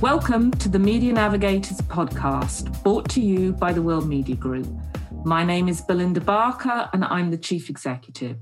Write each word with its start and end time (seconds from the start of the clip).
Welcome 0.00 0.50
to 0.52 0.68
the 0.68 0.78
Media 0.78 1.12
Navigators 1.12 1.78
podcast, 1.78 2.82
brought 2.82 3.08
to 3.10 3.20
you 3.20 3.52
by 3.52 3.72
the 3.72 3.80
World 3.80 4.06
Media 4.06 4.36
Group. 4.36 4.68
My 5.24 5.42
name 5.42 5.68
is 5.68 5.80
Belinda 5.80 6.20
Barker, 6.20 6.88
and 6.92 7.04
I'm 7.04 7.30
the 7.30 7.38
Chief 7.38 7.70
Executive. 7.70 8.36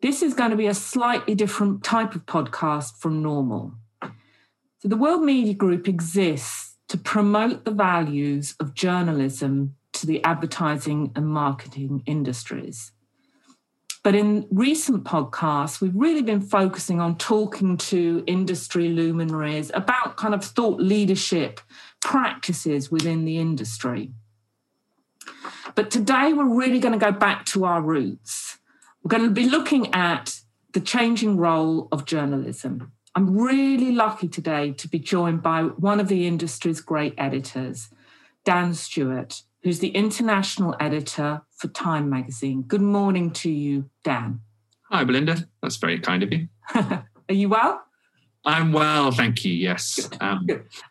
This 0.00 0.22
is 0.22 0.34
going 0.34 0.50
to 0.50 0.56
be 0.56 0.66
a 0.66 0.74
slightly 0.74 1.34
different 1.34 1.84
type 1.84 2.14
of 2.14 2.26
podcast 2.26 2.98
from 2.98 3.22
normal. 3.22 3.74
So, 4.78 4.88
the 4.88 4.96
World 4.96 5.22
Media 5.22 5.54
Group 5.54 5.88
exists 5.88 6.74
to 6.88 6.98
promote 6.98 7.64
the 7.64 7.70
values 7.70 8.56
of 8.58 8.74
journalism 8.74 9.76
to 9.92 10.06
the 10.06 10.24
advertising 10.24 11.12
and 11.14 11.28
marketing 11.28 12.02
industries. 12.06 12.92
But 14.04 14.14
in 14.14 14.46
recent 14.50 15.02
podcasts, 15.04 15.80
we've 15.80 15.96
really 15.96 16.20
been 16.20 16.42
focusing 16.42 17.00
on 17.00 17.16
talking 17.16 17.78
to 17.78 18.22
industry 18.26 18.90
luminaries 18.90 19.70
about 19.72 20.18
kind 20.18 20.34
of 20.34 20.44
thought 20.44 20.78
leadership 20.78 21.58
practices 22.02 22.90
within 22.90 23.24
the 23.24 23.38
industry. 23.38 24.12
But 25.74 25.90
today, 25.90 26.34
we're 26.34 26.54
really 26.54 26.80
going 26.80 26.92
to 26.92 27.02
go 27.02 27.12
back 27.12 27.46
to 27.46 27.64
our 27.64 27.80
roots. 27.80 28.58
We're 29.02 29.08
going 29.08 29.24
to 29.24 29.30
be 29.30 29.48
looking 29.48 29.92
at 29.94 30.38
the 30.74 30.80
changing 30.80 31.38
role 31.38 31.88
of 31.90 32.04
journalism. 32.04 32.92
I'm 33.14 33.38
really 33.38 33.92
lucky 33.92 34.28
today 34.28 34.72
to 34.72 34.86
be 34.86 34.98
joined 34.98 35.42
by 35.42 35.62
one 35.62 35.98
of 35.98 36.08
the 36.08 36.26
industry's 36.26 36.82
great 36.82 37.14
editors, 37.16 37.88
Dan 38.44 38.74
Stewart, 38.74 39.42
who's 39.64 39.78
the 39.78 39.88
international 39.88 40.76
editor 40.78 41.40
for 41.56 41.68
Time 41.68 42.08
magazine. 42.10 42.62
Good 42.62 42.82
morning 42.82 43.30
to 43.32 43.50
you, 43.50 43.88
Dan. 44.04 44.40
Hi, 44.90 45.02
Belinda. 45.04 45.48
That's 45.62 45.76
very 45.76 45.98
kind 45.98 46.22
of 46.22 46.32
you. 46.32 46.48
Are 46.74 47.04
you 47.30 47.48
well? 47.48 47.82
I'm 48.44 48.72
well, 48.72 49.10
thank 49.10 49.42
you. 49.42 49.54
Yes. 49.54 50.06
Um, 50.20 50.46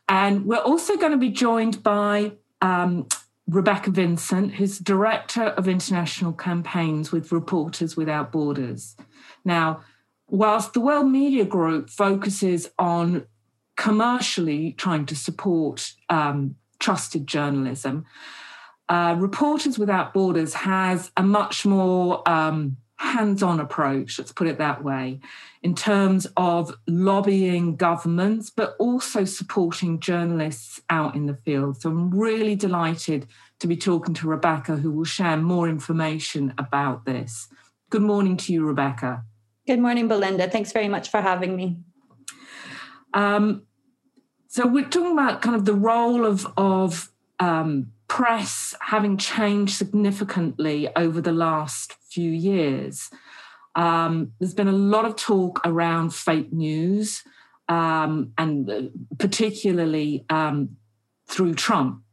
and 0.09 0.45
we're 0.45 0.57
also 0.57 0.97
going 0.97 1.11
to 1.11 1.19
be 1.19 1.29
joined 1.29 1.83
by 1.83 2.33
um, 2.61 3.07
Rebecca 3.47 3.91
Vincent, 3.91 4.55
who's 4.55 4.79
Director 4.79 5.43
of 5.43 5.67
International 5.67 6.33
Campaigns 6.33 7.11
with 7.11 7.31
Reporters 7.31 7.95
Without 7.95 8.31
Borders. 8.31 8.95
Now, 9.45 9.81
whilst 10.27 10.73
the 10.73 10.81
World 10.81 11.07
Media 11.07 11.45
Group 11.45 11.91
focuses 11.91 12.71
on 12.79 13.27
commercially 13.77 14.71
trying 14.71 15.05
to 15.05 15.15
support 15.15 15.93
um, 16.09 16.55
trusted 16.79 17.27
journalism, 17.27 18.05
uh, 18.89 19.15
Reporters 19.17 19.79
Without 19.79 20.13
Borders 20.13 20.53
has 20.53 21.11
a 21.15 21.23
much 21.23 21.65
more 21.65 22.27
um, 22.27 22.77
hands 22.97 23.43
on 23.43 23.59
approach, 23.59 24.17
let's 24.17 24.31
put 24.31 24.47
it 24.47 24.57
that 24.57 24.83
way, 24.83 25.19
in 25.61 25.75
terms 25.75 26.25
of 26.37 26.73
lobbying 26.87 27.75
governments, 27.75 28.49
but 28.49 28.75
also 28.79 29.25
supporting 29.25 29.99
journalists 29.99 30.81
out 30.89 31.15
in 31.15 31.25
the 31.25 31.35
field. 31.35 31.81
So 31.81 31.89
I'm 31.89 32.11
really 32.11 32.55
delighted 32.55 33.27
to 33.59 33.67
be 33.67 33.77
talking 33.77 34.13
to 34.15 34.27
Rebecca, 34.27 34.77
who 34.77 34.91
will 34.91 35.05
share 35.05 35.37
more 35.37 35.67
information 35.69 36.53
about 36.57 37.05
this. 37.05 37.47
Good 37.89 38.01
morning 38.01 38.37
to 38.37 38.53
you, 38.53 38.65
Rebecca. 38.65 39.23
Good 39.67 39.79
morning, 39.79 40.07
Belinda. 40.07 40.49
Thanks 40.49 40.71
very 40.71 40.87
much 40.87 41.09
for 41.09 41.21
having 41.21 41.55
me. 41.55 41.77
Um, 43.13 43.63
so 44.47 44.67
we're 44.67 44.89
talking 44.89 45.13
about 45.13 45.41
kind 45.41 45.55
of 45.55 45.65
the 45.65 45.73
role 45.73 46.25
of, 46.25 46.45
of 46.57 47.11
um, 47.39 47.91
press 48.13 48.75
having 48.79 49.17
changed 49.17 49.73
significantly 49.73 50.87
over 50.95 51.19
the 51.19 51.31
last 51.31 51.95
few 52.11 52.29
years. 52.29 53.09
Um, 53.73 54.33
there's 54.37 54.53
been 54.53 54.67
a 54.67 54.71
lot 54.71 55.05
of 55.05 55.15
talk 55.15 55.59
around 55.65 56.13
fake 56.13 56.53
news, 56.53 57.23
um, 57.67 58.31
and 58.37 58.69
uh, 58.69 58.81
particularly 59.17 60.25
um, 60.29 60.77
through 61.27 61.55
Trump. 61.55 62.03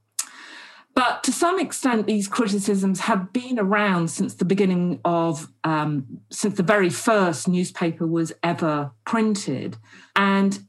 But 0.94 1.22
to 1.25 1.33
some 1.33 1.60
extent, 1.60 2.06
these 2.06 2.28
criticisms 2.28 3.00
have 3.00 3.31
been 3.34 3.59
around 3.59 4.09
since 4.09 4.34
the 4.34 4.47
beginning 4.47 5.00
of, 5.05 5.53
um, 5.65 6.21
since 6.31 6.55
the 6.56 6.62
very 6.62 6.89
first 6.89 7.47
newspaper 7.47 8.06
was 8.06 8.33
ever 8.43 8.93
printed. 9.05 9.77
And 10.16 10.60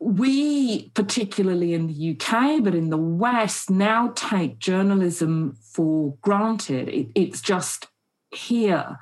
we, 0.00 0.88
particularly 0.90 1.74
in 1.74 1.86
the 1.86 2.16
UK, 2.16 2.64
but 2.64 2.74
in 2.74 2.88
the 2.88 2.96
West, 2.96 3.68
now 3.68 4.12
take 4.16 4.58
journalism 4.58 5.56
for 5.60 6.16
granted. 6.22 6.88
It, 6.88 7.08
it's 7.14 7.42
just 7.42 7.86
here. 8.30 8.98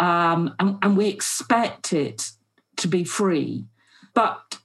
Um, 0.00 0.54
and, 0.58 0.78
and 0.82 0.96
we 0.96 1.08
expect 1.08 1.92
it 1.92 2.30
to 2.76 2.88
be 2.88 3.04
free. 3.04 3.66
But 4.14 4.58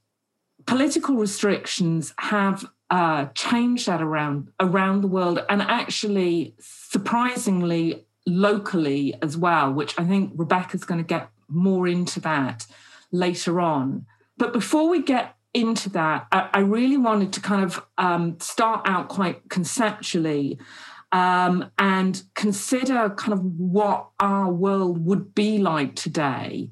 political 0.66 1.16
restrictions 1.16 2.13
have 2.17 2.66
uh, 2.89 3.25
changed 3.35 3.88
that 3.88 4.01
around 4.01 4.47
around 4.61 5.01
the 5.01 5.07
world, 5.07 5.44
and 5.50 5.61
actually, 5.61 6.56
surprisingly, 6.59 8.06
locally 8.25 9.13
as 9.22 9.35
well. 9.35 9.73
Which 9.73 10.00
I 10.00 10.06
think 10.06 10.31
Rebecca's 10.35 10.85
going 10.85 11.03
to 11.03 11.07
get 11.07 11.29
more 11.50 11.88
into 11.88 12.22
that 12.22 12.66
later 13.11 13.59
on. 13.59 14.06
But 14.38 14.53
before 14.53 14.88
we 14.88 15.01
get 15.01 15.37
into 15.57 15.90
that, 15.90 16.28
I, 16.31 16.50
I 16.53 16.59
really 16.59 16.97
wanted 16.97 17.34
to 17.34 17.41
kind 17.41 17.63
of 17.63 17.84
um, 17.97 18.40
start 18.40 18.81
out 18.85 19.09
quite 19.09 19.50
conceptually 19.50 20.59
um, 21.12 21.72
and 21.78 22.22
consider 22.35 23.09
kind 23.09 23.34
of 23.34 23.44
what 23.44 24.09
our 24.19 24.51
world 24.51 25.06
would 25.06 25.34
be 25.34 25.57
like 25.57 25.95
today 25.95 26.69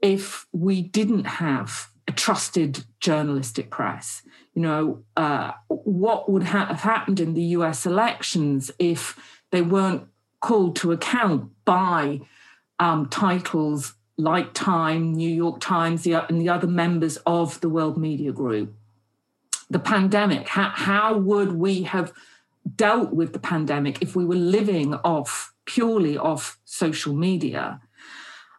if 0.00 0.46
we 0.52 0.82
didn't 0.82 1.24
have 1.24 1.88
a 2.06 2.12
trusted 2.12 2.84
journalistic 3.00 3.70
press. 3.70 4.22
You 4.54 4.62
know, 4.62 5.04
uh, 5.16 5.52
what 5.68 6.30
would 6.30 6.44
ha- 6.44 6.66
have 6.66 6.80
happened 6.80 7.18
in 7.20 7.34
the 7.34 7.42
US 7.42 7.86
elections 7.86 8.70
if 8.78 9.18
they 9.50 9.62
weren't 9.62 10.06
called 10.40 10.76
to 10.76 10.92
account 10.92 11.50
by 11.64 12.20
um, 12.78 13.08
titles 13.08 13.94
like 14.18 14.52
Time, 14.52 15.14
New 15.14 15.30
York 15.30 15.60
Times, 15.60 16.02
the, 16.02 16.26
and 16.28 16.40
the 16.40 16.48
other 16.48 16.66
members 16.66 17.16
of 17.24 17.60
the 17.60 17.68
World 17.68 17.96
Media 17.96 18.32
Group. 18.32 18.74
The 19.70 19.78
pandemic, 19.78 20.48
how, 20.48 20.70
how 20.70 21.16
would 21.16 21.52
we 21.52 21.82
have 21.84 22.12
dealt 22.74 23.12
with 23.12 23.32
the 23.32 23.38
pandemic 23.38 24.02
if 24.02 24.16
we 24.16 24.24
were 24.24 24.34
living 24.34 24.94
off 24.94 25.54
purely 25.64 26.18
off 26.18 26.58
social 26.64 27.14
media? 27.14 27.80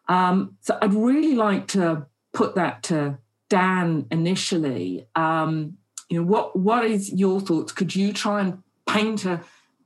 Um, 0.08 0.58
so 0.62 0.78
I'd 0.82 0.94
really 0.94 1.36
like 1.36 1.68
to 1.70 2.08
put 2.32 2.56
that 2.56 2.84
to 2.84 3.18
Dan 3.50 4.08
initially. 4.12 5.08
Um, 5.16 5.78
you 6.10 6.20
know, 6.20 6.26
what 6.26 6.58
what 6.58 6.86
is 6.86 7.12
your 7.12 7.40
thoughts? 7.40 7.72
Could 7.72 7.96
you 7.96 8.14
try 8.14 8.42
and 8.42 8.64
paint 8.88 9.26
a 9.26 9.42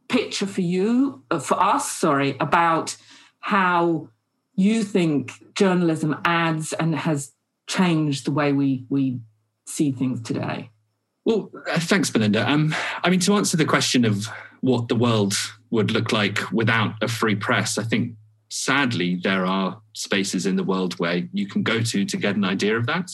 picture 0.08 0.46
for 0.46 0.62
you, 0.62 1.24
uh, 1.32 1.40
for 1.40 1.62
us, 1.62 1.92
sorry, 1.92 2.38
about 2.40 2.96
how 3.40 4.08
you 4.56 4.84
think 4.84 5.54
journalism 5.56 6.16
adds 6.26 6.74
and 6.74 6.96
has 6.96 7.32
changed 7.68 8.26
the 8.26 8.32
way 8.32 8.52
we 8.52 8.86
we 8.90 9.20
see 9.68 9.92
things 9.92 10.22
today? 10.22 10.70
Well, 11.26 11.50
uh, 11.72 11.80
thanks, 11.80 12.10
Belinda. 12.10 12.50
Um, 12.50 12.76
I 13.04 13.10
mean, 13.10 13.22
to 13.22 13.36
answer 13.36 13.56
the 13.56 13.66
question 13.66 14.04
of 14.06 14.28
what 14.62 14.88
the 14.88 14.96
world 14.96 15.36
would 15.72 15.92
look 15.92 16.12
like 16.12 16.52
without 16.52 16.96
a 17.02 17.08
free 17.08 17.36
press, 17.36 17.78
I 17.78 17.84
think 17.84 18.16
sadly 18.50 19.20
there 19.24 19.46
are 19.46 19.82
spaces 19.94 20.46
in 20.46 20.58
the 20.58 20.64
world 20.64 20.94
where 21.00 21.28
you 21.32 21.48
can 21.48 21.64
go 21.64 21.82
to 21.82 22.06
to 22.06 22.18
get 22.18 22.36
an 22.36 22.44
idea 22.44 22.78
of 22.78 22.86
that. 22.88 23.10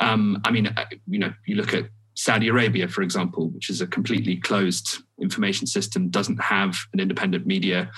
Um, 0.00 0.40
I 0.44 0.50
mean, 0.50 0.68
uh, 0.68 0.84
you 1.06 1.18
know, 1.18 1.32
you 1.46 1.56
look 1.56 1.74
at 1.74 1.86
Saudi 2.20 2.48
Arabia, 2.48 2.86
for 2.86 3.00
example, 3.00 3.48
which 3.48 3.70
is 3.70 3.80
a 3.80 3.86
completely 3.86 4.36
closed 4.36 4.98
information 5.22 5.66
system, 5.66 6.10
doesn't 6.10 6.36
have 6.36 6.76
an 6.92 7.00
independent 7.00 7.46
media. 7.46 7.90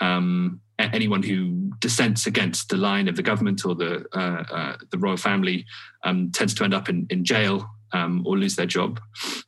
Um, 0.00 0.60
anyone 0.76 1.22
who 1.22 1.70
dissents 1.78 2.26
against 2.26 2.68
the 2.68 2.76
line 2.76 3.06
of 3.06 3.14
the 3.14 3.22
government 3.22 3.64
or 3.64 3.76
the 3.76 4.04
uh, 4.12 4.42
uh, 4.50 4.76
the 4.90 4.98
royal 4.98 5.16
family 5.16 5.66
um, 6.02 6.32
tends 6.32 6.52
to 6.54 6.64
end 6.64 6.74
up 6.74 6.88
in, 6.88 7.06
in 7.10 7.24
jail 7.24 7.70
um, 7.92 8.26
or 8.26 8.36
lose 8.36 8.56
their 8.56 8.66
job. 8.66 8.98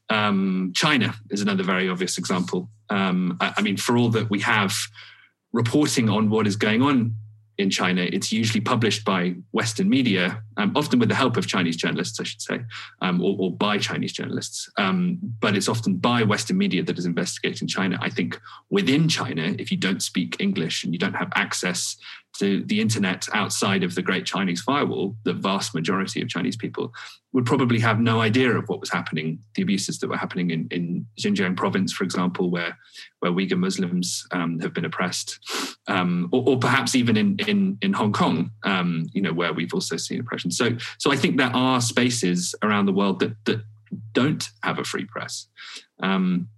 Um, 0.08 0.70
China 0.72 1.16
is 1.30 1.42
another 1.42 1.64
very 1.64 1.88
obvious 1.88 2.16
example. 2.16 2.70
Um, 2.90 3.36
I, 3.40 3.54
I, 3.56 3.62
mean, 3.62 3.76
for 3.76 3.96
all 3.96 4.10
that 4.10 4.30
we 4.30 4.38
have 4.38 4.72
reporting 5.52 6.08
on 6.08 6.30
what 6.30 6.46
is 6.46 6.54
going 6.54 6.80
on 6.80 7.16
in 7.58 7.70
China, 7.70 8.02
it's 8.02 8.32
usually 8.32 8.60
published 8.60 9.04
by 9.04 9.34
Western 9.52 9.88
media, 9.88 10.43
um, 10.56 10.72
often 10.75 10.99
with 10.99 11.08
the 11.08 11.14
help 11.14 11.37
of 11.37 11.46
Chinese 11.46 11.76
journalists, 11.76 12.19
I 12.19 12.25
should 12.25 12.40
say, 12.40 12.60
um, 13.02 13.20
or, 13.20 13.37
or, 13.38 13.52
by 13.52 13.78
Chinese 13.78 14.12
journalists. 14.12 14.70
Um, 14.78 15.19
but 15.40 15.54
it's 15.56 15.69
often 15.69 15.96
by 15.96 16.22
Western 16.22 16.56
media 16.56 16.82
that 16.82 16.99
is 16.99 17.04
investigating 17.04 17.69
China. 17.69 17.99
I 18.00 18.08
think 18.08 18.40
within 18.70 19.08
China, 19.08 19.54
if 19.58 19.70
you 19.70 19.76
don't 19.76 20.02
speak 20.02 20.37
English 20.40 20.82
and 20.82 20.93
you 20.93 20.99
don't 20.99 21.14
have 21.14 21.31
access 21.34 21.96
to 22.38 22.62
the 22.64 22.81
internet 22.81 23.26
outside 23.34 23.84
of 23.84 23.94
the 23.94 24.02
Great 24.02 24.25
Chinese 24.25 24.62
Firewall, 24.62 25.17
the 25.25 25.32
vast 25.32 25.75
majority 25.75 26.23
of 26.23 26.29
Chinese 26.29 26.56
people 26.56 26.93
would 27.32 27.46
probably 27.46 27.79
have 27.81 28.00
no 28.00 28.20
idea 28.20 28.50
of 28.50 28.69
what 28.69 28.81
was 28.81 28.90
happening, 28.90 29.38
the 29.55 29.62
abuses 29.62 29.99
that 29.99 30.08
were 30.08 30.17
happening 30.17 30.50
in, 30.50 30.69
in 30.70 31.06
Xinjiang 31.20 31.56
province, 31.56 31.93
for 31.93 32.05
example, 32.05 32.50
where 32.50 32.76
where 33.20 33.32
Uyghur 33.32 33.58
Muslims 33.58 34.26
um, 34.32 34.58
have 34.61 34.75
been 34.75 34.84
oppressed, 34.84 35.38
um, 35.88 36.29
or, 36.32 36.43
or, 36.46 36.58
perhaps 36.58 36.94
even 36.94 37.17
in 37.17 37.37
in, 37.46 37.79
in 37.81 37.93
Hong 37.93 38.12
Kong, 38.12 38.50
um, 38.64 39.06
you 39.12 39.23
know, 39.23 39.32
where 39.32 39.52
we've 39.52 39.75
also 39.75 39.96
seen 39.96 40.20
oppression. 40.20 40.50
So 40.50 40.70
so 40.99 41.12
I 41.12 41.17
think 41.17 41.37
there 41.37 41.55
are 41.55 41.81
spaces 41.81 42.55
around 42.62 42.87
the 42.87 42.93
world 42.93 43.20
that 43.20 43.37
that 43.44 43.62
don't 44.12 44.49
have 44.62 44.79
a 44.79 44.84
free 44.84 45.05
press. 45.05 45.49
Um, 46.02 46.49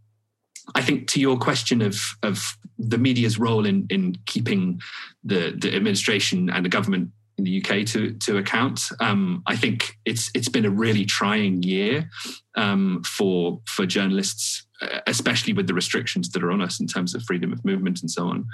I 0.75 0.83
think 0.83 1.09
to 1.09 1.21
your 1.21 1.37
question 1.37 1.83
of 1.83 2.01
of 2.23 2.57
the 2.79 2.99
media's 2.99 3.39
role 3.39 3.67
in 3.67 3.87
in 3.91 4.17
keeping 4.27 4.81
the 5.23 5.55
the 5.57 5.75
administration 5.75 6.51
and 6.51 6.65
the 6.65 6.71
government 6.71 7.11
in 7.37 7.45
the 7.45 7.63
UK 7.63 7.85
to 7.87 8.13
to 8.13 8.39
account, 8.39 8.81
um, 9.01 9.43
I 9.47 9.57
think 9.57 9.99
it's 10.05 10.31
it's 10.35 10.49
been 10.49 10.65
a 10.65 10.71
really 10.71 11.05
trying 11.05 11.63
year 11.63 12.09
um, 12.57 13.03
for 13.05 13.61
for 13.67 13.87
journalists, 13.87 14.67
uh, 14.81 15.01
especially 15.07 15.53
with 15.53 15.67
the 15.67 15.75
restrictions 15.75 16.31
that 16.31 16.43
are 16.43 16.53
on 16.53 16.63
us 16.63 16.81
in 16.81 16.87
terms 16.87 17.15
of 17.15 17.23
freedom 17.25 17.53
of 17.53 17.65
movement 17.65 18.01
and 18.01 18.11
so 18.11 18.29
on. 18.29 18.47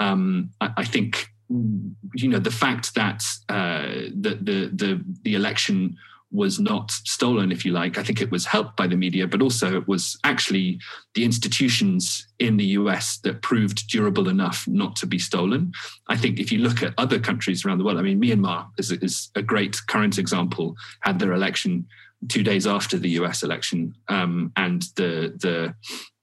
Um, 0.00 0.50
I, 0.60 0.70
I, 0.78 0.84
think 0.84 1.28
you 1.48 2.28
know 2.28 2.38
the 2.38 2.50
fact 2.50 2.94
that 2.94 3.22
uh, 3.48 4.10
the 4.14 4.38
the 4.40 4.70
the 4.72 5.04
the 5.22 5.34
election 5.34 5.96
was 6.34 6.58
not 6.58 6.90
stolen, 6.90 7.52
if 7.52 7.64
you 7.64 7.72
like. 7.72 7.96
I 7.96 8.02
think 8.02 8.20
it 8.20 8.30
was 8.30 8.44
helped 8.44 8.76
by 8.76 8.88
the 8.88 8.96
media, 8.96 9.26
but 9.28 9.40
also 9.40 9.76
it 9.76 9.86
was 9.86 10.18
actually 10.24 10.80
the 11.14 11.24
institutions 11.24 12.26
in 12.40 12.56
the 12.56 12.64
US 12.80 13.18
that 13.18 13.40
proved 13.40 13.88
durable 13.88 14.28
enough 14.28 14.66
not 14.66 14.96
to 14.96 15.06
be 15.06 15.18
stolen. 15.18 15.72
I 16.08 16.16
think 16.16 16.40
if 16.40 16.50
you 16.50 16.58
look 16.58 16.82
at 16.82 16.92
other 16.98 17.20
countries 17.20 17.64
around 17.64 17.78
the 17.78 17.84
world, 17.84 17.98
I 17.98 18.02
mean, 18.02 18.20
Myanmar 18.20 18.66
is, 18.78 18.90
is 18.90 19.30
a 19.36 19.42
great 19.42 19.80
current 19.86 20.18
example, 20.18 20.74
had 21.00 21.20
their 21.20 21.32
election 21.32 21.86
two 22.28 22.42
days 22.42 22.66
after 22.66 22.98
the 22.98 23.10
US 23.10 23.42
election, 23.44 23.94
um, 24.08 24.50
and 24.56 24.82
the, 24.96 25.34
the, 25.40 25.74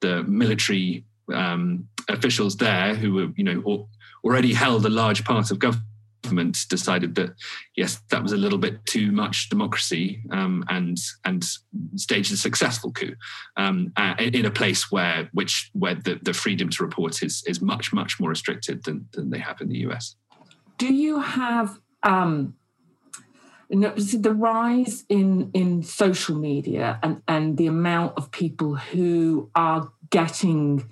the 0.02 0.24
military 0.24 1.06
um, 1.34 1.88
officials 2.10 2.58
there 2.58 2.96
who 2.96 3.14
were, 3.14 3.28
you 3.38 3.46
know, 3.46 3.88
already 4.26 4.54
held 4.54 4.86
a 4.86 4.90
large 4.90 5.24
part 5.24 5.52
of 5.52 5.60
government 5.60 5.88
government 6.24 6.66
decided 6.70 7.16
that 7.16 7.32
yes, 7.76 8.02
that 8.10 8.24
was 8.24 8.32
a 8.32 8.38
little 8.38 8.58
bit 8.58 8.86
too 8.86 9.12
much 9.12 9.50
democracy, 9.50 10.24
um, 10.32 10.64
and 10.70 10.98
and 11.26 11.46
staged 11.96 12.32
a 12.32 12.38
successful 12.38 12.92
coup 12.92 13.16
um, 13.58 13.92
uh, 13.98 14.16
in 14.20 14.46
a 14.46 14.52
place 14.52 14.92
where 14.92 15.30
which 15.34 15.70
where 15.74 15.96
the, 15.96 16.20
the 16.22 16.34
freedom 16.34 16.70
to 16.70 16.84
report 16.84 17.24
is 17.24 17.44
is 17.48 17.62
much 17.62 17.94
much 17.94 18.20
more 18.20 18.30
restricted 18.30 18.84
than 18.84 19.08
than 19.14 19.30
they 19.30 19.40
have 19.40 19.62
in 19.62 19.70
the 19.70 19.80
US. 19.88 20.16
Do 20.78 20.94
you 20.94 21.20
have 21.20 21.80
um, 22.04 22.56
the 23.70 24.34
rise 24.36 25.06
in 25.10 25.52
in 25.54 25.84
social 25.84 26.38
media 26.38 27.00
and 27.04 27.22
and 27.28 27.58
the 27.58 27.68
amount 27.68 28.18
of 28.18 28.32
people 28.32 28.76
who 28.76 29.50
are 29.56 29.92
getting 30.10 30.90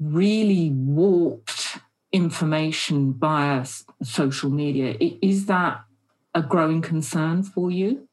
really 0.00 0.70
warped 0.70 1.79
information 2.12 3.14
via 3.14 3.64
social 4.02 4.50
media. 4.50 4.96
Is 5.22 5.46
that 5.46 5.82
a 6.34 6.42
growing 6.42 6.82
concern 6.82 7.42
for 7.42 7.70
you? 7.70 8.08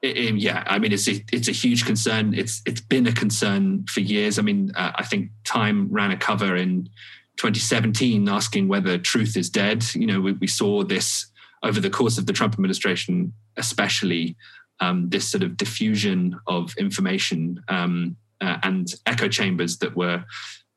It, 0.00 0.36
yeah, 0.36 0.62
I 0.66 0.78
mean 0.78 0.92
it's 0.92 1.08
a, 1.08 1.24
it's 1.32 1.48
a 1.48 1.52
huge 1.52 1.84
concern. 1.84 2.32
It's 2.32 2.62
it's 2.64 2.80
been 2.80 3.06
a 3.06 3.12
concern 3.12 3.84
for 3.86 4.00
years. 4.00 4.38
I 4.38 4.42
mean, 4.42 4.70
uh, 4.76 4.92
I 4.94 5.04
think 5.04 5.30
Time 5.44 5.88
ran 5.90 6.12
a 6.12 6.16
cover 6.16 6.54
in 6.54 6.88
2017 7.36 8.28
asking 8.28 8.68
whether 8.68 8.96
truth 8.96 9.36
is 9.36 9.50
dead. 9.50 9.84
You 9.94 10.06
know, 10.06 10.20
we, 10.20 10.32
we 10.32 10.46
saw 10.46 10.84
this 10.84 11.26
over 11.64 11.80
the 11.80 11.90
course 11.90 12.16
of 12.16 12.26
the 12.26 12.32
Trump 12.32 12.54
administration, 12.54 13.32
especially 13.56 14.36
um, 14.80 15.08
this 15.08 15.28
sort 15.28 15.42
of 15.42 15.56
diffusion 15.56 16.38
of 16.46 16.74
information 16.76 17.62
um, 17.68 18.16
uh, 18.40 18.58
and 18.62 18.94
echo 19.06 19.28
chambers 19.28 19.78
that 19.78 19.96
were 19.96 20.24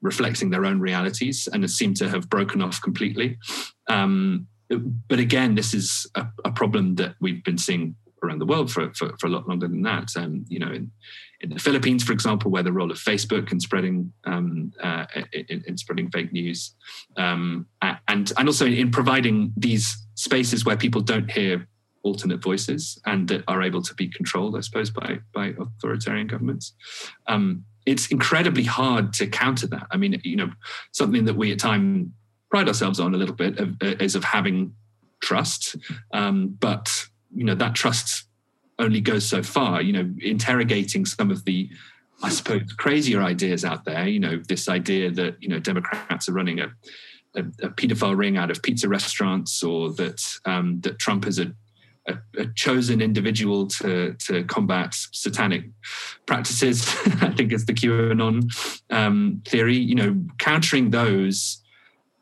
reflecting 0.02 0.50
their 0.50 0.66
own 0.66 0.80
realities 0.80 1.48
and 1.52 1.70
seem 1.70 1.94
to 1.96 2.10
have 2.10 2.30
broken 2.30 2.62
off 2.62 2.82
completely. 2.82 3.38
Um, 3.90 4.48
but 5.08 5.20
again, 5.20 5.56
this 5.56 5.74
is 5.74 6.08
a, 6.16 6.26
a, 6.46 6.52
problem 6.52 6.96
that 6.96 7.16
we've 7.20 7.44
been 7.44 7.58
seeing 7.58 7.96
around 8.24 8.40
the 8.40 8.46
world 8.46 8.72
for, 8.72 8.94
for, 8.94 9.12
for 9.20 9.28
a 9.28 9.30
lot 9.30 9.48
longer 9.48 9.68
than 9.68 9.82
that. 9.82 10.12
Um, 10.16 10.46
you 10.48 10.60
know, 10.60 10.72
in, 10.72 10.92
in, 11.42 11.50
the 11.50 11.60
Philippines, 11.60 12.04
for 12.04 12.14
example, 12.14 12.52
where 12.52 12.64
the 12.64 12.72
role 12.72 12.92
of 12.92 12.98
Facebook 12.98 13.52
in 13.52 13.60
spreading 13.60 14.14
um, 14.26 14.72
uh, 14.82 15.06
in, 15.34 15.64
in, 15.68 15.78
spreading 15.78 16.10
fake 16.12 16.32
news, 16.32 16.76
um, 17.18 17.66
and 17.82 18.32
and 18.38 18.48
also 18.48 18.66
in 18.66 18.92
providing 18.92 19.54
these 19.58 20.08
spaces 20.16 20.66
where 20.66 20.78
people 20.78 21.02
don't 21.02 21.30
hear 21.30 21.68
alternate 22.04 22.42
voices 22.42 23.00
and 23.06 23.28
that 23.28 23.44
are 23.48 23.62
able 23.62 23.82
to 23.82 23.94
be 23.96 24.08
controlled, 24.08 24.56
I 24.56 24.62
suppose, 24.62 24.90
by 24.90 25.20
by 25.34 25.54
authoritarian 25.60 26.28
governments. 26.28 26.74
Um, 27.28 27.66
it's 27.86 28.08
incredibly 28.08 28.64
hard 28.64 29.14
to 29.14 29.28
counter 29.28 29.68
that. 29.68 29.88
I 29.92 29.98
mean, 29.98 30.20
you 30.24 30.36
know, 30.36 30.52
something 30.92 31.26
that 31.26 31.36
we 31.36 31.52
at 31.52 31.60
time 31.60 32.14
pride 32.50 32.68
ourselves 32.68 33.00
on 33.00 33.14
a 33.14 33.18
little 33.18 33.36
bit 33.36 33.58
of, 33.60 33.76
uh, 33.82 33.96
is 34.00 34.16
of 34.16 34.24
having 34.24 34.74
trust, 35.22 35.76
um, 36.14 36.58
but 36.60 37.06
you 37.34 37.46
know 37.46 37.56
that 37.56 37.76
trust 37.76 38.26
only 38.80 39.02
goes 39.02 39.26
so 39.26 39.42
far. 39.42 39.82
You 39.82 39.94
know, 39.94 40.14
interrogating 40.22 41.06
some 41.06 41.32
of 41.32 41.46
the, 41.46 41.70
I 42.22 42.30
suppose, 42.30 42.74
crazier 42.74 43.22
ideas 43.22 43.64
out 43.64 43.86
there. 43.86 44.08
You 44.08 44.20
know, 44.20 44.38
this 44.48 44.68
idea 44.68 45.12
that 45.12 45.42
you 45.42 45.50
know 45.50 45.60
Democrats 45.60 46.28
are 46.30 46.34
running 46.34 46.60
a 46.60 46.72
a, 47.36 47.40
a 47.40 47.70
pedophile 47.70 48.18
ring 48.18 48.38
out 48.38 48.52
of 48.52 48.62
pizza 48.62 48.90
restaurants, 48.90 49.64
or 49.64 49.94
that 49.94 50.22
um, 50.46 50.82
that 50.82 51.00
Trump 51.00 51.26
is 51.26 51.40
a 51.40 51.54
a, 52.12 52.42
a, 52.42 52.46
chosen 52.56 53.02
individual 53.02 53.68
to 53.68 54.14
to 54.26 54.44
combat 54.46 54.94
satanic 54.94 55.66
practices. 56.26 56.88
I 57.22 57.32
think 57.36 57.52
it's 57.52 57.66
the 57.66 57.74
QAnon 57.74 58.44
um, 58.90 59.42
theory. 59.46 59.78
You 59.78 59.96
know, 59.96 60.22
countering 60.38 60.92
those 60.92 61.62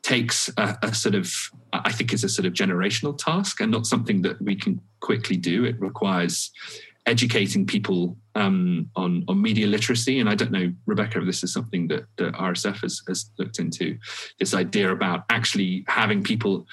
takes 0.02 0.48
a, 0.56 0.78
a, 0.82 0.94
sort 0.94 1.14
of 1.14 1.32
I 1.72 1.92
think 1.92 2.12
is 2.12 2.24
a 2.24 2.28
sort 2.28 2.46
of 2.46 2.52
generational 2.52 3.16
task 3.16 3.60
and 3.60 3.70
not 3.70 3.86
something 3.86 4.22
that 4.22 4.40
we 4.40 4.56
can 4.56 4.80
quickly 5.00 5.36
do. 5.36 5.64
It 5.64 5.80
requires 5.80 6.50
educating 7.06 7.66
people 7.66 8.16
um, 8.34 8.88
on 8.96 9.24
on 9.28 9.42
media 9.42 9.66
literacy. 9.66 10.20
And 10.20 10.28
I 10.28 10.34
don't 10.34 10.52
know, 10.52 10.72
Rebecca, 10.86 11.18
if 11.20 11.26
this 11.26 11.42
is 11.42 11.52
something 11.52 11.88
that, 11.88 12.04
that 12.16 12.34
RSF 12.34 12.80
has, 12.82 13.02
has 13.08 13.30
looked 13.38 13.58
into. 13.58 13.98
This 14.38 14.54
idea 14.54 14.90
about 14.92 15.24
actually 15.30 15.84
having 15.88 16.22
people 16.22 16.66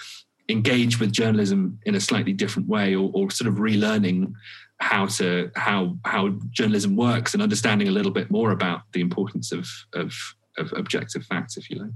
engage 0.49 0.99
with 0.99 1.11
journalism 1.11 1.79
in 1.85 1.95
a 1.95 1.99
slightly 1.99 2.33
different 2.33 2.67
way 2.67 2.95
or, 2.95 3.11
or 3.13 3.29
sort 3.29 3.47
of 3.47 3.55
relearning 3.55 4.33
how 4.79 5.05
to 5.07 5.51
how 5.55 5.97
how 6.05 6.29
journalism 6.51 6.95
works 6.95 7.33
and 7.33 7.41
understanding 7.41 7.88
a 7.88 7.91
little 7.91 8.11
bit 8.11 8.29
more 8.29 8.51
about 8.51 8.81
the 8.94 9.01
importance 9.01 9.51
of 9.51 9.67
of, 9.94 10.13
of 10.57 10.71
objective 10.73 11.23
facts 11.25 11.57
if 11.57 11.69
you 11.69 11.79
like 11.79 11.91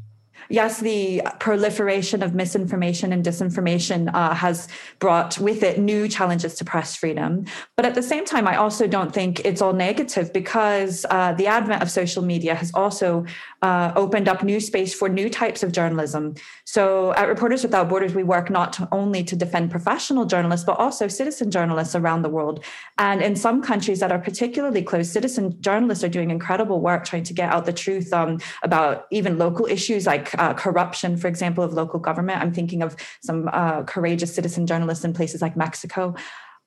yes, 0.52 0.80
the 0.80 1.22
proliferation 1.40 2.22
of 2.22 2.36
misinformation 2.36 3.14
and 3.14 3.24
disinformation 3.24 4.14
uh, 4.14 4.34
has 4.34 4.68
brought 5.00 5.40
with 5.40 5.64
it 5.64 5.80
new 5.80 6.08
challenges 6.08 6.56
to 6.56 6.66
press 6.66 6.96
freedom. 6.96 7.46
But 7.78 7.86
at 7.86 7.96
the 7.96 8.04
same 8.04 8.26
time, 8.26 8.48
I 8.48 8.58
also 8.58 8.88
don't 8.88 9.14
think 9.14 9.40
it's 9.46 9.62
all 9.62 9.74
negative 9.74 10.34
because 10.34 11.06
uh, 11.10 11.34
the 11.34 11.48
advent 11.48 11.82
of 11.82 11.90
social 11.90 12.24
media 12.24 12.54
has 12.54 12.72
also 12.74 13.26
uh, 13.62 13.92
opened 13.96 14.28
up 14.28 14.44
new 14.44 14.60
space 14.60 14.94
for 14.94 15.08
new 15.08 15.30
types 15.30 15.62
of 15.64 15.72
journalism. 15.72 16.34
So 16.66 17.14
at 17.14 17.28
Reporters 17.28 17.64
Without 17.64 17.90
Borders, 17.90 18.16
we 18.16 18.24
work 18.24 18.50
not 18.50 18.88
only 18.92 19.24
to 19.24 19.36
defend 19.36 19.70
professional 19.70 20.26
journalists, 20.26 20.66
but 20.66 20.80
also 20.80 21.08
citizen 21.08 21.52
journalists 21.52 21.96
around 21.96 22.24
the 22.24 22.30
world. 22.30 22.64
And 22.98 23.22
in 23.22 23.36
some 23.36 23.62
countries 23.62 24.00
that 24.00 24.12
are 24.12 24.20
particularly 24.20 24.82
closed, 24.82 25.12
citizen 25.12 25.62
journalists 25.62 26.04
are 26.04 26.10
doing 26.10 26.32
incredible 26.32 26.82
work 26.82 27.06
trying 27.06 27.24
to 27.24 27.34
get 27.34 27.52
out 27.52 27.66
the 27.66 27.74
truth 27.74 28.12
um, 28.14 28.40
about 28.64 29.06
even 29.12 29.38
local 29.38 29.68
issues 29.68 30.06
like 30.06 30.34
uh, 30.40 30.54
corruption, 30.54 31.18
for 31.18 31.28
example, 31.28 31.64
of 31.64 31.74
local 31.74 32.00
government. 32.00 32.42
I'm 32.42 32.54
thinking 32.54 32.82
of 32.82 32.96
some 33.22 33.50
uh, 33.54 33.84
courageous 33.84 34.34
citizen 34.34 34.66
journalists 34.66 35.06
in 35.06 35.14
places 35.14 35.42
like 35.42 35.56
Mexico. 35.56 36.16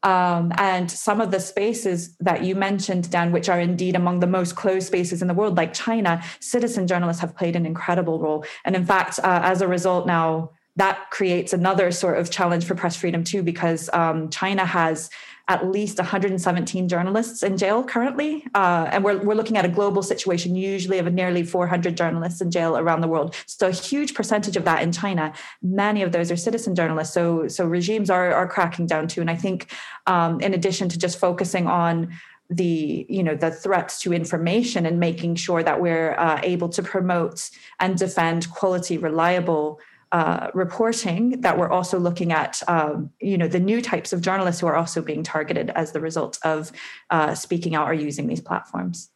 Um, 0.05 0.53
and 0.59 0.91
some 0.91 1.21
of 1.21 1.31
the 1.31 1.41
spaces 1.41 2.15
that 2.19 2.45
you 2.45 2.55
mentioned, 2.55 3.11
Dan, 3.11 3.33
which 3.33 3.49
are 3.49 3.59
indeed 3.59 3.97
among 3.97 4.21
the 4.21 4.27
most 4.27 4.55
closed 4.55 4.87
spaces 4.87 5.23
in 5.23 5.29
the 5.29 5.35
world, 5.35 5.57
like 5.57 5.73
China, 5.73 6.23
citizen 6.41 6.87
journalists 6.87 7.23
have 7.23 7.35
played 7.35 7.57
an 7.57 7.65
incredible 7.65 8.19
role. 8.21 8.45
And 8.67 8.77
in 8.77 8.85
fact, 8.85 9.19
uh, 9.19 9.41
as 9.43 9.63
a 9.63 9.67
result, 9.67 10.07
now 10.07 10.51
that 10.77 11.11
creates 11.11 11.53
another 11.53 11.91
sort 11.91 12.19
of 12.19 12.31
challenge 12.31 12.65
for 12.67 12.75
press 12.75 12.97
freedom 12.97 13.25
too, 13.25 13.43
because 13.43 13.89
um, 13.93 14.29
China 14.29 14.67
has 14.67 15.09
at 15.49 15.71
least 15.71 15.99
117 15.99 16.89
journalists 16.89 17.43
in 17.43 17.59
jail 17.59 17.85
currently. 17.85 18.47
Uh, 18.55 18.89
and 18.91 19.05
we're, 19.05 19.19
we're 19.19 19.35
looking 19.35 19.59
at 19.59 19.65
a 19.65 19.69
global 19.69 20.03
situation, 20.03 20.57
usually 20.57 20.99
of 20.99 21.13
nearly 21.13 21.43
400 21.43 21.97
journalists 21.97 22.41
in 22.41 22.51
jail 22.51 22.79
around 22.79 23.03
the 23.03 23.09
world. 23.09 23.35
So 23.47 23.69
a 23.69 23.73
huge 23.73 24.15
percentage 24.15 24.57
of 24.57 24.65
that 24.65 24.83
in 24.83 24.91
China. 24.91 25.35
Many 25.63 26.03
of 26.03 26.13
those 26.13 26.31
are 26.31 26.37
citizen 26.37 26.75
journalists. 26.75 27.13
So, 27.13 27.47
so 27.49 27.67
regimes 27.67 28.09
are, 28.09 28.33
are 28.33 28.49
cracking 28.49 28.87
down 28.87 29.07
too. 29.07 29.21
And 29.21 29.31
I 29.31 29.37
think 29.37 29.71
um, 30.07 30.41
in 30.41 30.55
addition 30.55 30.89
to 30.89 30.99
just 30.99 31.19
focusing 31.19 31.67
on 31.67 32.15
the 32.51 33.07
you 33.09 33.23
know 33.23 33.35
the 33.35 33.51
threats 33.51 34.01
to 34.03 34.13
information 34.13 34.85
and 34.85 35.01
making 35.01 35.35
sure 35.35 35.63
that 35.63 35.81
we're 35.81 36.15
uh, 36.19 36.39
able 36.43 36.69
to 36.69 36.83
promote 36.83 37.49
and 37.81 37.97
defend 37.97 38.51
quality 38.51 38.99
reliable 38.99 39.81
uh, 40.15 40.49
reporting 40.55 41.41
that 41.41 41.59
we're 41.59 41.69
also 41.69 41.99
looking 41.99 42.31
at 42.31 42.63
um, 42.69 43.11
you 43.21 43.37
know 43.37 43.49
the 43.49 43.59
new 43.59 43.83
types 43.83 44.13
of 44.13 44.21
journalists 44.21 44.61
who 44.61 44.67
are 44.69 44.77
also 44.77 45.03
being 45.03 45.25
targeted 45.25 45.71
as 45.71 45.91
the 45.91 46.01
result 46.01 46.39
of 46.45 46.71
uh, 47.11 47.35
speaking 47.35 47.75
out 47.75 47.91
or 47.91 47.95
using 47.95 48.29
these 48.29 48.41
platforms. 48.41 49.11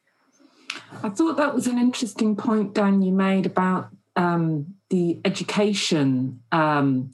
I 1.05 1.09
thought 1.11 1.37
that 1.37 1.55
was 1.55 1.69
an 1.69 1.79
interesting 1.79 2.35
point 2.35 2.75
dan 2.75 3.01
you 3.03 3.13
made 3.13 3.47
about 3.47 3.91
um, 4.17 4.75
the 4.91 5.21
education 5.25 6.41
um, 6.51 7.13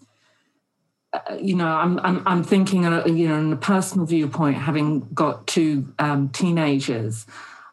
uh, 1.12 1.36
you 1.38 1.54
know, 1.54 1.68
I'm 1.68 2.00
I'm, 2.00 2.22
I'm 2.26 2.42
thinking, 2.42 2.86
uh, 2.86 3.04
you 3.04 3.28
know, 3.28 3.36
in 3.36 3.52
a 3.52 3.56
personal 3.56 4.06
viewpoint, 4.06 4.56
having 4.56 5.00
got 5.12 5.46
two 5.46 5.92
um, 5.98 6.30
teenagers, 6.30 7.26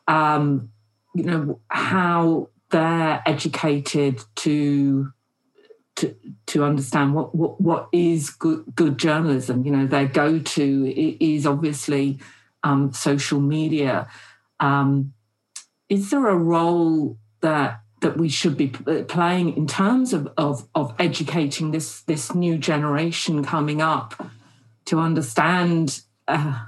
um, 0.10 0.70
you 1.16 1.24
know, 1.24 1.60
how 1.70 2.50
they're 2.70 3.24
educated 3.26 4.24
to 4.36 5.12
to 6.48 6.64
understand 6.64 7.14
what 7.14 7.34
what 7.36 7.60
what 7.60 7.90
is 7.92 8.30
good 8.30 8.64
good 8.76 8.98
journalism. 8.98 9.66
You 9.66 9.72
know, 9.72 9.88
their 9.88 10.08
go 10.08 10.40
to 10.40 10.94
is 11.24 11.46
obviously 11.46 12.20
um, 12.64 12.94
social 12.94 13.40
media. 13.40 14.08
Um, 14.60 15.14
is 15.90 16.10
there 16.10 16.28
a 16.28 16.38
role 16.38 17.18
that 17.42 17.82
that 18.02 18.18
we 18.18 18.28
should 18.30 18.58
be 18.58 18.68
playing 18.68 19.56
in 19.56 19.68
terms 19.68 20.12
of, 20.12 20.28
of, 20.36 20.68
of 20.74 20.94
educating 20.98 21.72
this, 21.72 22.02
this 22.02 22.34
new 22.34 22.58
generation 22.58 23.46
coming 23.46 23.80
up 23.80 24.28
to 24.86 25.00
understand 25.00 26.02
uh, 26.28 26.66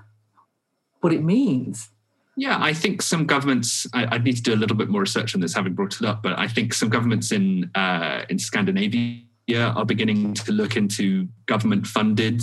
what 1.02 1.12
it 1.12 1.24
means. 1.24 1.90
Yeah, 2.36 2.58
I 2.60 2.74
think 2.74 3.02
some 3.02 3.26
governments. 3.26 3.86
I, 3.94 4.08
would 4.12 4.24
need 4.24 4.38
to 4.38 4.42
do 4.42 4.54
a 4.54 4.58
little 4.58 4.76
bit 4.76 4.90
more 4.90 5.02
research 5.02 5.36
on 5.36 5.42
this, 5.42 5.54
having 5.54 5.74
brought 5.74 6.00
it 6.02 6.06
up. 6.06 6.24
But 6.24 6.38
I 6.40 6.48
think 6.48 6.74
some 6.74 6.90
governments 6.90 7.32
in 7.32 7.70
uh, 7.76 8.24
in 8.30 8.40
Scandinavia 8.40 9.22
are 9.52 9.86
beginning 9.86 10.34
to 10.34 10.52
look 10.52 10.76
into 10.76 11.28
government-funded 11.46 12.42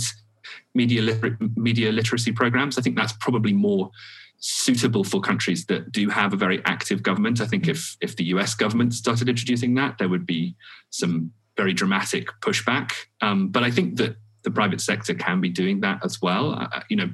media 0.73 1.01
liter- 1.01 1.37
media 1.55 1.91
literacy 1.91 2.31
programs. 2.31 2.77
I 2.77 2.81
think 2.81 2.95
that's 2.95 3.13
probably 3.13 3.53
more 3.53 3.91
suitable 4.39 5.03
for 5.03 5.21
countries 5.21 5.65
that 5.67 5.91
do 5.91 6.09
have 6.09 6.33
a 6.33 6.37
very 6.37 6.63
active 6.65 7.03
government. 7.03 7.41
I 7.41 7.45
think 7.45 7.67
if 7.67 7.97
if 8.01 8.15
the 8.15 8.25
US 8.25 8.55
government 8.55 8.93
started 8.93 9.27
introducing 9.27 9.75
that, 9.75 9.97
there 9.97 10.09
would 10.09 10.25
be 10.25 10.55
some 10.89 11.31
very 11.57 11.73
dramatic 11.73 12.27
pushback. 12.41 12.91
Um, 13.21 13.49
but 13.49 13.63
I 13.63 13.71
think 13.71 13.97
that 13.97 14.15
the 14.43 14.51
private 14.51 14.81
sector 14.81 15.13
can 15.13 15.41
be 15.41 15.49
doing 15.49 15.81
that 15.81 16.03
as 16.03 16.21
well. 16.21 16.53
Uh, 16.53 16.81
you 16.89 16.95
know, 16.95 17.09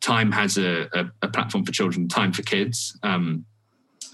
Time 0.00 0.32
has 0.32 0.58
a, 0.58 0.88
a, 0.92 1.10
a, 1.22 1.28
platform 1.28 1.64
for 1.64 1.72
children, 1.72 2.08
Time 2.08 2.32
for 2.32 2.42
Kids, 2.42 2.98
um, 3.02 3.44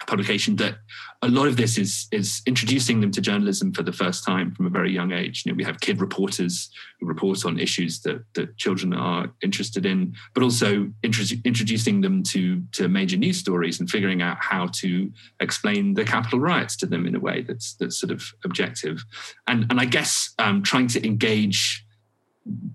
publication 0.07 0.57
that 0.57 0.77
a 1.23 1.29
lot 1.29 1.49
of 1.49 1.57
this 1.57 1.79
is 1.79 2.07
is 2.13 2.43
introducing 2.47 3.01
them 3.01 3.11
to 3.11 3.21
journalism 3.21 3.73
for 3.73 3.83
the 3.83 3.93
first 3.93 4.25
time 4.25 4.55
from 4.55 4.67
a 4.67 4.71
very 4.71 4.93
young 4.93 5.13
age. 5.13 5.43
You 5.45 5.53
know, 5.53 5.57
we 5.57 5.65
have 5.65 5.81
kid 5.81 6.01
reporters 6.01 6.71
who 7.01 7.07
report 7.07 7.47
on 7.47 7.59
issues 7.59 8.01
that 8.01 8.23
that 8.35 8.57
children 8.59 8.93
are 8.93 9.33
interested 9.43 9.87
in, 9.87 10.15
but 10.35 10.43
also 10.43 10.91
introducing 11.03 12.03
them 12.03 12.23
to 12.25 12.63
to 12.73 12.89
major 12.89 13.17
news 13.17 13.39
stories 13.39 13.81
and 13.81 13.91
figuring 13.91 14.21
out 14.21 14.37
how 14.41 14.67
to 14.81 15.11
explain 15.41 15.95
the 15.95 16.05
Capitol 16.05 16.41
riots 16.41 16.77
to 16.77 16.87
them 16.87 17.07
in 17.07 17.15
a 17.15 17.21
way 17.21 17.41
that's 17.41 17.75
that's 17.75 17.99
sort 17.99 18.11
of 18.11 18.23
objective. 18.45 19.05
And 19.47 19.67
and 19.71 19.81
I 19.81 19.87
guess 19.87 20.35
um, 20.39 20.63
trying 20.63 20.89
to 20.89 21.07
engage 21.07 21.84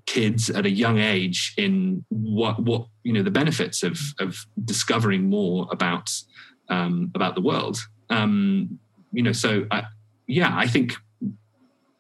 kids 0.06 0.50
at 0.50 0.66
a 0.66 0.70
young 0.70 0.98
age 0.98 1.54
in 1.58 2.04
what 2.10 2.60
what 2.60 2.88
you 3.04 3.14
know 3.14 3.22
the 3.22 3.32
benefits 3.32 3.84
of 3.84 4.00
of 4.20 4.46
discovering 4.66 5.30
more 5.30 5.68
about 5.72 6.10
um, 6.70 7.12
about 7.14 7.36
the 7.36 7.42
world 7.42 7.80
um, 8.10 8.80
you 9.12 9.24
know, 9.24 9.32
so 9.32 9.66
I, 9.72 9.84
yeah, 10.28 10.52
I 10.56 10.68
think 10.68 10.94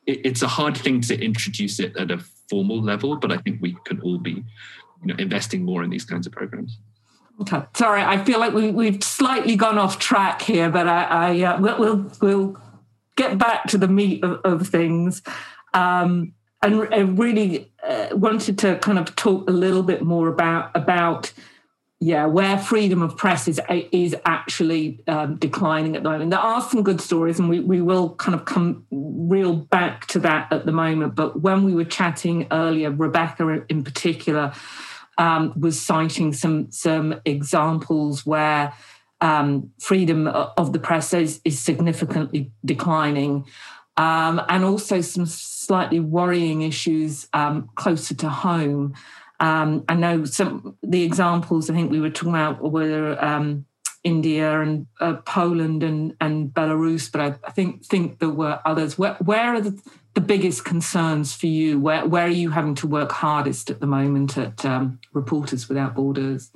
it, 0.05 0.25
it's 0.25 0.41
a 0.41 0.47
hard 0.47 0.77
thing 0.77 1.01
to 1.01 1.19
introduce 1.19 1.79
it 1.79 1.95
at 1.97 2.11
a 2.11 2.19
formal 2.49 2.81
level, 2.81 3.15
but 3.17 3.31
I 3.31 3.37
think 3.37 3.61
we 3.61 3.77
can 3.85 4.01
all 4.01 4.17
be, 4.17 4.31
you 4.31 5.05
know, 5.05 5.15
investing 5.17 5.63
more 5.63 5.83
in 5.83 5.89
these 5.89 6.05
kinds 6.05 6.27
of 6.27 6.33
programs. 6.33 6.79
Okay, 7.41 7.61
sorry, 7.73 8.01
I 8.01 8.23
feel 8.23 8.39
like 8.39 8.53
we, 8.53 8.71
we've 8.71 9.03
slightly 9.03 9.55
gone 9.55 9.77
off 9.77 9.97
track 9.97 10.41
here, 10.41 10.69
but 10.69 10.87
I, 10.87 11.03
I 11.03 11.41
uh, 11.43 11.61
we'll, 11.61 11.77
we'll, 11.79 12.11
we'll 12.21 12.57
get 13.15 13.37
back 13.37 13.65
to 13.67 13.77
the 13.77 13.87
meat 13.87 14.23
of, 14.23 14.41
of 14.43 14.67
things. 14.67 15.21
Um, 15.73 16.33
and 16.61 16.93
I 16.93 16.99
really 16.99 17.71
uh, 17.87 18.09
wanted 18.11 18.57
to 18.59 18.77
kind 18.79 18.99
of 18.99 19.15
talk 19.15 19.49
a 19.49 19.53
little 19.53 19.83
bit 19.83 20.01
more 20.01 20.27
about 20.27 20.75
about 20.75 21.31
yeah, 22.01 22.27
where 22.27 22.57
freedom 22.57 23.01
of 23.01 23.17
press 23.17 23.47
is 23.47 23.59
is 23.69 24.15
actually 24.25 25.03
um, 25.07 25.35
declining 25.35 25.97
at 25.97 26.03
the 26.03 26.09
moment. 26.09 26.31
There 26.31 26.39
are 26.39 26.61
some 26.61 26.81
good 26.81 27.01
stories, 27.01 27.39
and 27.39 27.49
we, 27.49 27.59
we 27.59 27.81
will 27.81 28.15
kind 28.15 28.35
of 28.35 28.45
come 28.45 28.85
real 28.89 29.53
back 29.53 30.07
to 30.07 30.19
that 30.19 30.51
at 30.51 30.65
the 30.65 30.71
moment. 30.71 31.15
But 31.15 31.41
when 31.41 31.65
we 31.65 31.75
were 31.75 31.83
chatting 31.83 32.47
earlier, 32.51 32.89
Rebecca 32.89 33.65
in 33.67 33.83
particular 33.83 34.53
um, 35.17 35.53
was 35.59 35.81
citing 35.81 36.31
some 36.31 36.71
some 36.71 37.19
examples 37.25 38.25
where 38.25 38.73
um, 39.19 39.71
freedom 39.79 40.27
of 40.27 40.71
the 40.71 40.79
press 40.79 41.13
is, 41.13 41.41
is 41.43 41.59
significantly 41.59 42.51
declining. 42.63 43.45
Um, 43.99 44.41
and 44.47 44.63
also 44.63 45.01
some 45.01 45.25
slightly 45.25 45.99
worrying 45.99 46.61
issues 46.61 47.27
um, 47.33 47.69
closer 47.75 48.15
to 48.15 48.29
home. 48.29 48.93
Um, 49.41 49.83
I 49.89 49.95
know 49.95 50.23
some 50.23 50.77
the 50.81 51.03
examples 51.03 51.69
I 51.69 51.73
think 51.73 51.91
we 51.91 51.99
were 51.99 52.09
talking 52.09 52.29
about 52.29 52.71
were 52.71 53.17
um, 53.23 53.65
India 54.05 54.61
and 54.61 54.87
uh, 55.01 55.15
Poland 55.25 55.83
and, 55.83 56.15
and 56.21 56.49
Belarus, 56.49 57.11
but 57.11 57.19
I, 57.19 57.35
I, 57.45 57.51
think 57.51 57.83
think 57.85 58.19
there 58.19 58.29
were 58.29 58.61
others. 58.63 58.97
Where, 58.97 59.15
where 59.15 59.53
are 59.53 59.59
the, 59.59 59.77
the, 60.13 60.21
biggest 60.21 60.63
concerns 60.63 61.35
for 61.35 61.47
you? 61.47 61.77
Where 61.77 62.05
where 62.05 62.25
are 62.25 62.29
you 62.43 62.51
having 62.51 62.75
to 62.75 62.87
work 62.87 63.11
hardest 63.11 63.69
at 63.69 63.81
the 63.81 63.87
moment 63.87 64.37
at 64.37 64.63
um, 64.63 64.99
Reporters 65.11 65.67
Without 65.67 65.93
Borders? 65.93 66.51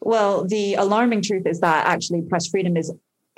Well, 0.00 0.44
the 0.46 0.74
alarming 0.74 1.22
truth 1.22 1.46
is 1.46 1.60
that 1.60 1.86
actually 1.86 2.20
press 2.20 2.46
freedom 2.46 2.76
is 2.76 2.92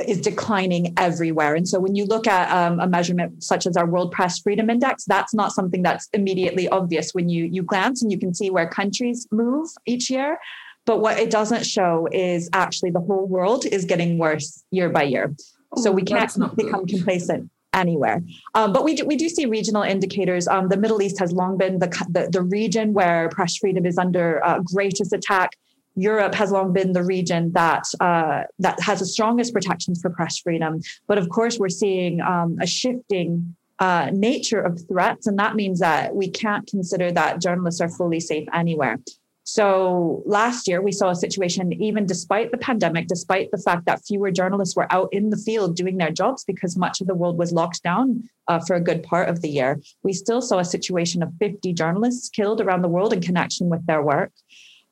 is 0.07 0.21
declining 0.21 0.95
everywhere. 0.97 1.55
And 1.55 1.69
so 1.69 1.81
when 1.81 1.97
you 1.97 2.05
look 2.05 2.27
at 2.27 2.51
um, 2.51 2.79
a 2.79 2.87
measurement 2.87 3.43
such 3.43 3.67
as 3.67 3.77
our 3.77 3.87
World 3.87 4.13
Press 4.13 4.39
Freedom 4.39 4.71
Index, 4.71 5.05
that's 5.05 5.35
not 5.35 5.53
something 5.53 5.83
that's 5.83 6.09
immediately 6.13 6.69
obvious 6.69 7.13
when 7.13 7.29
you 7.29 7.45
you 7.45 7.63
glance 7.63 8.03
and 8.03 8.13
you 8.13 8.19
can 8.19 8.33
see 8.33 8.51
where 8.51 8.69
countries 8.69 9.27
move 9.33 9.69
each 9.87 10.09
year. 10.09 10.39
But 10.87 11.01
what 11.01 11.19
it 11.19 11.31
doesn't 11.31 11.67
show 11.67 12.09
is 12.13 12.49
actually 12.53 12.91
the 12.91 13.01
whole 13.01 13.27
world 13.27 13.67
is 13.67 13.85
getting 13.85 14.19
worse 14.19 14.65
year 14.71 14.89
by 14.89 15.03
year. 15.03 15.35
Oh, 15.73 15.83
so 15.83 15.91
we 15.93 16.03
can't 16.03 16.33
become 16.57 16.87
good. 16.87 16.97
complacent 16.97 17.51
anywhere. 17.75 18.23
Um, 18.55 18.73
but 18.73 18.85
we 18.85 18.95
do, 18.95 19.05
we 19.05 19.17
do 19.17 19.29
see 19.29 19.47
regional 19.47 19.83
indicators. 19.83 20.49
Um, 20.49 20.69
the 20.69 20.77
Middle 20.77 21.03
East 21.03 21.19
has 21.19 21.33
long 21.33 21.59
been 21.59 21.79
the, 21.79 21.89
the, 22.09 22.29
the 22.31 22.43
region 22.43 22.95
where 22.95 23.29
press 23.29 23.57
freedom 23.57 23.85
is 23.85 23.99
under 23.99 24.45
uh, 24.45 24.61
greatest 24.61 25.13
attack. 25.13 25.51
Europe 25.99 26.35
has 26.35 26.53
long 26.53 26.73
been 26.73 26.93
the 26.93 27.03
region 27.03 27.53
that 27.53 27.85
uh, 28.01 28.43
that 28.61 28.81
has 28.81 29.01
the 29.01 29.07
strongest 29.07 29.53
protections 29.53 30.01
for 30.01 30.11
press 30.11 30.39
freedom. 30.39 30.81
But 31.07 31.19
of 31.19 31.29
course, 31.29 31.59
we're 31.59 31.69
seeing 31.69 32.21
um, 32.21 32.57
a 32.61 32.67
shifting 32.67 33.57
uh, 33.81 34.11
nature 34.13 34.61
of 34.61 34.81
threats, 34.89 35.27
and 35.27 35.39
that 35.39 35.57
means 35.57 35.81
that 35.81 36.15
we 36.15 36.31
can't 36.31 36.67
consider 36.67 37.11
that 37.13 37.41
journalists 37.41 37.81
are 37.81 37.89
fully 37.89 38.21
safe 38.21 38.47
anywhere. 38.53 38.99
So 39.43 40.23
last 40.27 40.69
year, 40.69 40.83
we 40.83 40.93
saw 40.93 41.09
a 41.09 41.17
situation, 41.17 41.73
even 41.73 42.05
despite 42.05 42.51
the 42.51 42.59
pandemic, 42.59 43.07
despite 43.07 43.51
the 43.51 43.57
fact 43.57 43.87
that 43.87 44.05
fewer 44.07 44.31
journalists 44.31 44.77
were 44.77 44.93
out 44.93 45.09
in 45.11 45.31
the 45.31 45.39
field 45.39 45.75
doing 45.75 45.97
their 45.97 46.11
jobs 46.11 46.45
because 46.45 46.77
much 46.77 47.01
of 47.01 47.07
the 47.07 47.15
world 47.15 47.39
was 47.39 47.51
locked 47.51 47.83
down 47.83 48.29
uh, 48.49 48.61
for 48.61 48.77
a 48.77 48.81
good 48.81 49.03
part 49.03 49.31
of 49.31 49.41
the 49.41 49.49
year, 49.49 49.81
we 50.03 50.13
still 50.13 50.43
saw 50.43 50.59
a 50.59 50.65
situation 50.67 51.23
of 51.23 51.33
50 51.41 51.73
journalists 51.73 52.29
killed 52.29 52.61
around 52.61 52.83
the 52.83 52.89
world 52.89 53.15
in 53.15 53.23
connection 53.23 53.71
with 53.71 53.87
their 53.87 54.03
work. 54.03 54.33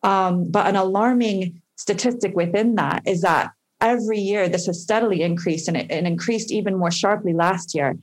Um, 0.07 0.49
but 0.53 0.69
an 0.69 0.77
alarming 0.77 1.61
statistic 1.75 2.35
within 2.37 2.77
that 2.77 3.03
is 3.07 3.23
that 3.23 3.51
every 3.81 4.21
year 4.21 4.49
this 4.49 4.67
has 4.67 4.81
steadily 4.81 5.23
increased 5.23 5.67
and 5.67 5.77
it, 5.77 5.91
it 5.91 6.05
increased 6.05 6.53
even 6.53 6.77
more 6.77 6.93
sharply 6.93 7.33
last 7.33 7.75
year. 7.75 7.99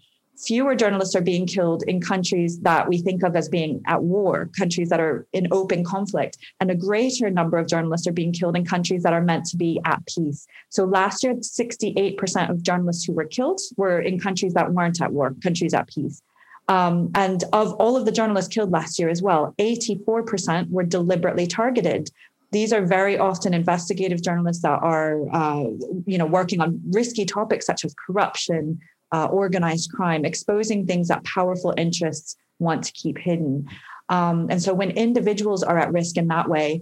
Fewer 0.45 0.75
journalists 0.75 1.15
are 1.15 1.21
being 1.21 1.47
killed 1.47 1.83
in 1.87 2.01
countries 2.01 2.59
that 2.61 2.89
we 2.89 2.97
think 2.97 3.23
of 3.23 3.37
as 3.37 3.47
being 3.47 3.81
at 3.87 4.03
war, 4.03 4.49
countries 4.57 4.89
that 4.89 4.99
are 4.99 5.25
in 5.31 5.47
open 5.51 5.85
conflict, 5.85 6.37
and 6.59 6.69
a 6.69 6.75
greater 6.75 7.29
number 7.29 7.57
of 7.57 7.67
journalists 7.67 8.05
are 8.07 8.11
being 8.11 8.33
killed 8.33 8.57
in 8.57 8.65
countries 8.65 9.03
that 9.03 9.13
are 9.13 9.21
meant 9.21 9.45
to 9.45 9.55
be 9.55 9.79
at 9.85 10.05
peace. 10.07 10.45
So 10.69 10.83
last 10.83 11.23
year, 11.23 11.35
68% 11.35 12.49
of 12.49 12.63
journalists 12.63 13.05
who 13.05 13.13
were 13.13 13.25
killed 13.25 13.61
were 13.77 14.01
in 14.01 14.19
countries 14.19 14.53
that 14.55 14.73
weren't 14.73 15.01
at 15.01 15.13
war, 15.13 15.33
countries 15.41 15.73
at 15.73 15.87
peace. 15.87 16.21
Um, 16.69 17.11
and 17.15 17.43
of 17.51 17.73
all 17.73 17.97
of 17.97 18.05
the 18.05 18.11
journalists 18.11 18.53
killed 18.53 18.71
last 18.71 18.97
year 18.97 19.09
as 19.09 19.21
well, 19.21 19.53
84% 19.59 20.69
were 20.69 20.83
deliberately 20.83 21.45
targeted. 21.45 22.09
These 22.51 22.71
are 22.71 22.85
very 22.85 23.17
often 23.17 23.53
investigative 23.53 24.21
journalists 24.21 24.61
that 24.63 24.79
are, 24.81 25.23
uh, 25.33 25.65
you 26.05 26.17
know, 26.17 26.25
working 26.25 26.61
on 26.61 26.79
risky 26.91 27.25
topics 27.25 27.65
such 27.65 27.83
as 27.83 27.93
corruption, 28.05 28.79
uh, 29.11 29.25
organized 29.25 29.91
crime, 29.91 30.23
exposing 30.23 30.85
things 30.85 31.07
that 31.09 31.23
powerful 31.25 31.73
interests 31.77 32.35
want 32.59 32.83
to 32.83 32.91
keep 32.93 33.17
hidden. 33.17 33.67
Um, 34.09 34.47
and 34.49 34.61
so, 34.61 34.73
when 34.73 34.91
individuals 34.91 35.63
are 35.63 35.79
at 35.79 35.91
risk 35.91 36.17
in 36.17 36.27
that 36.27 36.47
way, 36.47 36.81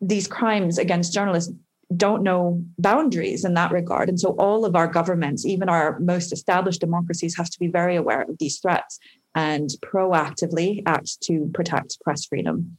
these 0.00 0.28
crimes 0.28 0.78
against 0.78 1.12
journalists 1.12 1.52
don't 1.94 2.22
know 2.22 2.62
boundaries 2.78 3.44
in 3.44 3.54
that 3.54 3.70
regard. 3.70 4.08
And 4.08 4.18
so 4.18 4.30
all 4.38 4.64
of 4.64 4.74
our 4.74 4.88
governments, 4.88 5.44
even 5.44 5.68
our 5.68 5.98
most 6.00 6.32
established 6.32 6.80
democracies, 6.80 7.36
have 7.36 7.50
to 7.50 7.58
be 7.58 7.68
very 7.68 7.96
aware 7.96 8.22
of 8.22 8.38
these 8.38 8.58
threats 8.58 8.98
and 9.34 9.70
proactively 9.84 10.82
act 10.86 11.20
to 11.22 11.50
protect 11.54 12.00
press 12.00 12.24
freedom. 12.24 12.78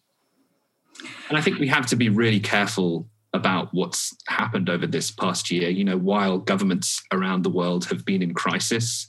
And 1.30 1.38
I 1.38 1.42
think 1.42 1.60
we 1.60 1.68
have 1.68 1.86
to 1.88 1.96
be 1.96 2.10
really 2.10 2.40
careful 2.40 3.08
about 3.34 3.70
what's 3.72 4.16
happened 4.28 4.70
over 4.70 4.88
this 4.88 5.12
past 5.12 5.52
year. 5.52 5.70
You 5.70 5.84
know, 5.84 5.98
while 5.98 6.40
governments 6.40 7.02
around 7.14 7.44
the 7.44 7.50
world 7.50 7.86
have 7.86 8.04
been 8.04 8.22
in 8.22 8.34
crisis, 8.34 9.08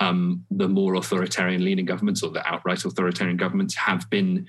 um, 0.00 0.44
the 0.50 0.68
more 0.68 0.94
authoritarian 0.94 1.64
leaning 1.64 1.84
governments 1.84 2.22
or 2.22 2.30
the 2.30 2.46
outright 2.46 2.84
authoritarian 2.84 3.36
governments 3.36 3.74
have 3.76 4.08
been 4.10 4.46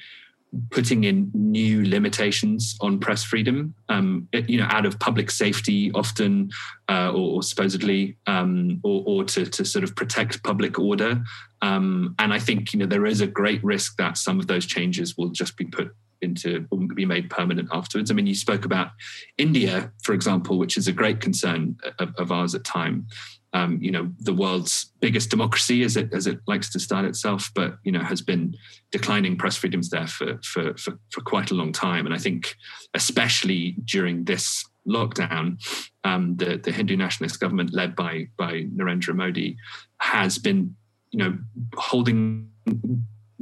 putting 0.72 1.04
in 1.04 1.30
new 1.34 1.88
limitations 1.88 2.76
on 2.82 3.00
press 3.00 3.24
freedom, 3.24 3.74
um, 3.88 4.28
you 4.48 4.58
know, 4.58 4.68
out 4.70 4.86
of 4.86 5.00
public 5.00 5.30
safety 5.30 5.92
often, 5.94 6.50
uh, 6.90 7.12
or, 7.12 7.36
or, 7.36 7.44
supposedly, 7.44 8.18
um, 8.26 8.80
or, 8.84 9.04
or 9.06 9.24
to, 9.24 9.46
to, 9.46 9.64
sort 9.64 9.84
of 9.84 9.96
protect 9.96 10.44
public 10.44 10.80
order. 10.80 11.22
Um, 11.62 12.16
and 12.18 12.34
I 12.34 12.40
think, 12.40 12.74
you 12.74 12.80
know, 12.80 12.88
there 12.88 13.06
is 13.06 13.22
a 13.22 13.28
great 13.28 13.64
risk 13.64 13.98
that 13.98 14.18
some 14.18 14.40
of 14.40 14.48
those 14.48 14.66
changes 14.66 15.16
will 15.18 15.30
just 15.30 15.56
be 15.56 15.66
put 15.66 15.94
into 16.22 16.68
be 16.96 17.06
made 17.06 17.30
permanent 17.30 17.70
afterwards. 17.72 18.12
I 18.12 18.14
mean, 18.14 18.28
you 18.28 18.36
spoke 18.36 18.66
about 18.66 18.92
India, 19.38 19.92
for 20.04 20.14
example, 20.14 20.58
which 20.58 20.78
is 20.78 20.88
a 20.88 20.92
great 20.92 21.22
concern 21.22 21.78
of, 22.00 22.14
of 22.18 22.32
ours 22.32 22.56
at 22.56 22.64
time. 22.64 23.08
Um, 23.54 23.80
you 23.82 23.92
know, 23.92 24.12
the 24.20 24.34
world's 24.34 24.92
biggest 25.00 25.32
democracy, 25.32 25.84
as 25.84 25.98
it 25.98 26.14
as 26.14 26.28
it 26.28 26.40
likes 26.48 26.72
to 26.72 26.80
style 26.80 27.06
itself, 27.06 27.52
but 27.56 27.78
you 27.84 27.92
know, 27.92 28.04
has 28.04 28.22
been 28.22 28.56
declining 28.92 29.38
press 29.38 29.58
freedoms 29.58 29.90
there 29.90 30.08
for 30.08 30.40
for 30.44 30.76
for, 30.78 31.00
for 31.10 31.22
quite 31.22 31.52
a 31.52 31.56
long 31.56 31.72
time. 31.72 32.06
And 32.06 32.14
I 32.14 32.20
think, 32.20 32.56
especially 32.94 33.76
during 33.86 34.26
this 34.26 34.64
lockdown, 34.88 35.58
um, 36.04 36.36
the 36.38 36.58
the 36.58 36.72
Hindu 36.72 36.96
nationalist 36.96 37.40
government 37.40 37.74
led 37.74 37.96
by 37.96 38.28
by 38.38 38.66
Narendra 38.76 39.16
Modi 39.16 39.58
has 40.00 40.38
been, 40.38 40.76
you 41.12 41.20
know, 41.20 41.38
holding 41.76 42.50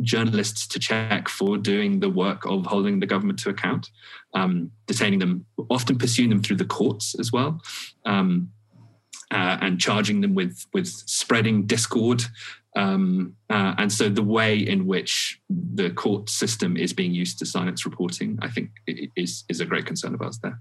journalists 0.01 0.67
to 0.67 0.79
check 0.79 1.27
for 1.27 1.57
doing 1.57 1.99
the 1.99 2.09
work 2.09 2.45
of 2.45 2.65
holding 2.65 2.99
the 2.99 3.05
government 3.05 3.39
to 3.39 3.49
account, 3.49 3.89
um, 4.33 4.71
detaining 4.85 5.19
them, 5.19 5.45
often 5.69 5.97
pursuing 5.97 6.29
them 6.29 6.41
through 6.41 6.55
the 6.55 6.65
courts 6.65 7.15
as 7.19 7.31
well, 7.31 7.61
um, 8.05 8.49
uh, 9.31 9.57
and 9.61 9.79
charging 9.79 10.21
them 10.21 10.35
with 10.35 10.65
with 10.73 10.87
spreading 10.87 11.65
discord. 11.65 12.23
Um, 12.75 13.35
uh, 13.49 13.73
and 13.77 13.91
so 13.91 14.07
the 14.07 14.21
way 14.23 14.57
in 14.57 14.85
which 14.85 15.41
the 15.49 15.89
court 15.89 16.29
system 16.29 16.77
is 16.77 16.93
being 16.93 17.13
used 17.13 17.39
to 17.39 17.45
silence 17.45 17.85
reporting, 17.85 18.37
I 18.41 18.49
think, 18.49 18.69
is 19.15 19.43
is 19.49 19.59
a 19.59 19.65
great 19.65 19.85
concern 19.85 20.13
of 20.13 20.21
ours 20.21 20.39
there. 20.39 20.59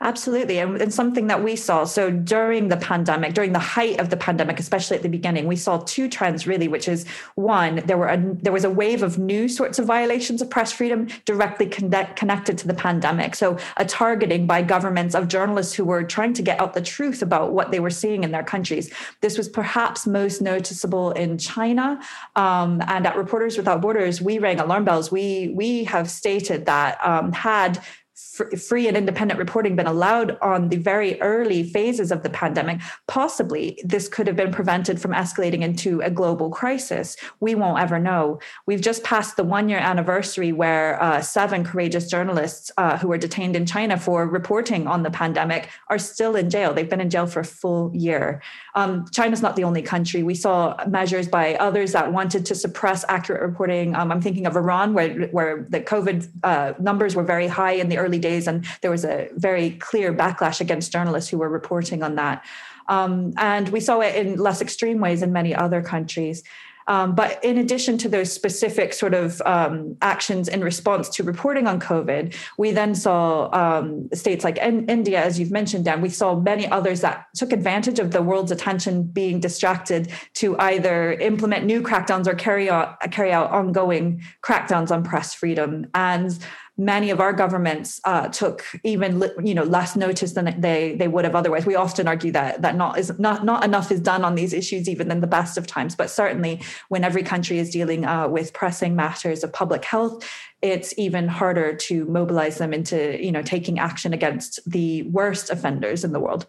Absolutely. 0.00 0.58
And, 0.58 0.80
and, 0.80 0.92
something 0.92 1.26
that 1.26 1.42
we 1.42 1.56
saw. 1.56 1.84
So 1.84 2.10
during 2.10 2.68
the 2.68 2.76
pandemic, 2.76 3.34
during 3.34 3.52
the 3.52 3.58
height 3.58 4.00
of 4.00 4.10
the 4.10 4.16
pandemic, 4.16 4.58
especially 4.58 4.96
at 4.96 5.02
the 5.02 5.08
beginning, 5.08 5.46
we 5.46 5.56
saw 5.56 5.78
two 5.78 6.08
trends 6.08 6.46
really, 6.46 6.68
which 6.68 6.88
is 6.88 7.06
one, 7.34 7.76
there 7.86 7.96
were 7.96 8.08
a, 8.08 8.18
there 8.42 8.52
was 8.52 8.64
a 8.64 8.70
wave 8.70 9.02
of 9.02 9.18
new 9.18 9.48
sorts 9.48 9.78
of 9.78 9.86
violations 9.86 10.42
of 10.42 10.50
press 10.50 10.72
freedom 10.72 11.08
directly 11.24 11.66
connect, 11.66 12.16
connected 12.16 12.58
to 12.58 12.66
the 12.66 12.74
pandemic. 12.74 13.34
So 13.34 13.58
a 13.76 13.84
targeting 13.84 14.46
by 14.46 14.62
governments 14.62 15.14
of 15.14 15.28
journalists 15.28 15.74
who 15.74 15.84
were 15.84 16.04
trying 16.04 16.34
to 16.34 16.42
get 16.42 16.60
out 16.60 16.74
the 16.74 16.82
truth 16.82 17.22
about 17.22 17.52
what 17.52 17.70
they 17.70 17.80
were 17.80 17.90
seeing 17.90 18.24
in 18.24 18.32
their 18.32 18.44
countries. 18.44 18.92
This 19.20 19.38
was 19.38 19.48
perhaps 19.48 20.06
most 20.06 20.40
noticeable 20.40 21.12
in 21.12 21.38
China. 21.38 22.00
Um, 22.36 22.82
and 22.86 23.06
at 23.06 23.16
Reporters 23.16 23.56
Without 23.56 23.80
Borders, 23.80 24.20
we 24.20 24.38
rang 24.38 24.60
alarm 24.60 24.84
bells. 24.84 25.10
We 25.10 25.52
we 25.54 25.84
have 25.84 26.10
stated 26.10 26.66
that 26.66 26.98
um, 27.04 27.32
had 27.32 27.82
free 28.16 28.88
and 28.88 28.96
independent 28.96 29.38
reporting 29.38 29.76
been 29.76 29.86
allowed 29.86 30.38
on 30.40 30.70
the 30.70 30.76
very 30.78 31.20
early 31.20 31.62
phases 31.62 32.10
of 32.10 32.22
the 32.22 32.30
pandemic, 32.30 32.80
possibly 33.06 33.78
this 33.84 34.08
could 34.08 34.26
have 34.26 34.36
been 34.36 34.50
prevented 34.50 35.00
from 35.00 35.12
escalating 35.12 35.60
into 35.60 36.00
a 36.00 36.10
global 36.10 36.48
crisis. 36.48 37.16
We 37.40 37.54
won't 37.54 37.78
ever 37.78 37.98
know. 37.98 38.40
We've 38.66 38.80
just 38.80 39.04
passed 39.04 39.36
the 39.36 39.44
one 39.44 39.68
year 39.68 39.78
anniversary 39.78 40.52
where 40.52 41.00
uh, 41.02 41.20
seven 41.20 41.62
courageous 41.62 42.08
journalists 42.08 42.70
uh, 42.78 42.96
who 42.96 43.08
were 43.08 43.18
detained 43.18 43.54
in 43.54 43.66
China 43.66 43.98
for 43.98 44.26
reporting 44.26 44.86
on 44.86 45.02
the 45.02 45.10
pandemic 45.10 45.68
are 45.88 45.98
still 45.98 46.36
in 46.36 46.48
jail. 46.48 46.72
They've 46.72 46.88
been 46.88 47.02
in 47.02 47.10
jail 47.10 47.26
for 47.26 47.40
a 47.40 47.44
full 47.44 47.94
year. 47.94 48.40
Um, 48.76 49.06
China's 49.10 49.40
not 49.40 49.56
the 49.56 49.64
only 49.64 49.80
country. 49.80 50.22
We 50.22 50.34
saw 50.34 50.76
measures 50.86 51.26
by 51.26 51.54
others 51.54 51.92
that 51.92 52.12
wanted 52.12 52.44
to 52.46 52.54
suppress 52.54 53.06
accurate 53.08 53.40
reporting. 53.40 53.94
Um, 53.94 54.12
I'm 54.12 54.20
thinking 54.20 54.46
of 54.46 54.54
Iran, 54.54 54.92
where, 54.92 55.28
where 55.28 55.66
the 55.68 55.80
COVID 55.80 56.28
uh, 56.44 56.74
numbers 56.78 57.16
were 57.16 57.22
very 57.22 57.48
high 57.48 57.72
in 57.72 57.88
the 57.88 57.96
early 57.96 58.18
days, 58.18 58.46
and 58.46 58.66
there 58.82 58.90
was 58.90 59.04
a 59.04 59.30
very 59.34 59.70
clear 59.70 60.12
backlash 60.12 60.60
against 60.60 60.92
journalists 60.92 61.30
who 61.30 61.38
were 61.38 61.48
reporting 61.48 62.02
on 62.02 62.16
that. 62.16 62.44
Um, 62.88 63.32
and 63.38 63.70
we 63.70 63.80
saw 63.80 64.00
it 64.00 64.14
in 64.14 64.36
less 64.36 64.60
extreme 64.60 65.00
ways 65.00 65.22
in 65.22 65.32
many 65.32 65.54
other 65.54 65.82
countries. 65.82 66.44
Um, 66.88 67.14
but 67.14 67.42
in 67.44 67.58
addition 67.58 67.98
to 67.98 68.08
those 68.08 68.32
specific 68.32 68.92
sort 68.92 69.14
of 69.14 69.42
um, 69.44 69.96
actions 70.02 70.48
in 70.48 70.62
response 70.62 71.08
to 71.10 71.22
reporting 71.22 71.66
on 71.66 71.80
COVID, 71.80 72.34
we 72.58 72.70
then 72.70 72.94
saw 72.94 73.50
um, 73.52 74.08
states 74.14 74.44
like 74.44 74.58
in- 74.58 74.88
India, 74.88 75.22
as 75.22 75.38
you've 75.38 75.50
mentioned, 75.50 75.84
Dan, 75.84 76.00
we 76.00 76.08
saw 76.08 76.36
many 76.36 76.66
others 76.68 77.00
that 77.00 77.26
took 77.34 77.52
advantage 77.52 77.98
of 77.98 78.12
the 78.12 78.22
world's 78.22 78.52
attention 78.52 79.02
being 79.02 79.40
distracted 79.40 80.12
to 80.34 80.56
either 80.58 81.12
implement 81.14 81.64
new 81.64 81.82
crackdowns 81.82 82.26
or 82.26 82.34
carry 82.34 82.70
out, 82.70 83.00
carry 83.10 83.32
out 83.32 83.50
ongoing 83.50 84.22
crackdowns 84.42 84.90
on 84.90 85.02
press 85.02 85.34
freedom. 85.34 85.86
And 85.94 86.38
many 86.78 87.08
of 87.10 87.20
our 87.20 87.32
governments 87.32 88.00
uh, 88.04 88.28
took 88.28 88.64
even 88.84 89.22
you 89.42 89.54
know 89.54 89.62
less 89.62 89.96
notice 89.96 90.32
than 90.32 90.60
they 90.60 90.94
they 90.96 91.08
would 91.08 91.24
have 91.24 91.34
otherwise. 91.34 91.64
We 91.64 91.74
often 91.74 92.06
argue 92.06 92.32
that 92.32 92.62
that 92.62 92.76
not 92.76 92.98
is 92.98 93.18
not 93.18 93.44
not 93.44 93.64
enough 93.64 93.90
is 93.90 94.00
done 94.00 94.24
on 94.24 94.34
these 94.34 94.52
issues 94.52 94.88
even 94.88 95.10
in 95.10 95.20
the 95.20 95.26
best 95.26 95.56
of 95.56 95.66
times. 95.66 95.94
But 95.94 96.10
certainly 96.10 96.60
when 96.88 97.04
every 97.04 97.22
country 97.22 97.58
is 97.58 97.70
dealing 97.70 98.04
uh, 98.04 98.28
with 98.28 98.52
pressing 98.52 98.94
matters 98.94 99.42
of 99.42 99.52
public 99.52 99.84
health, 99.84 100.28
it's 100.62 100.92
even 100.98 101.28
harder 101.28 101.74
to 101.74 102.04
mobilize 102.06 102.58
them 102.58 102.74
into 102.74 103.22
you 103.22 103.32
know 103.32 103.42
taking 103.42 103.78
action 103.78 104.12
against 104.12 104.60
the 104.70 105.02
worst 105.04 105.50
offenders 105.50 106.04
in 106.04 106.12
the 106.12 106.20
world. 106.20 106.46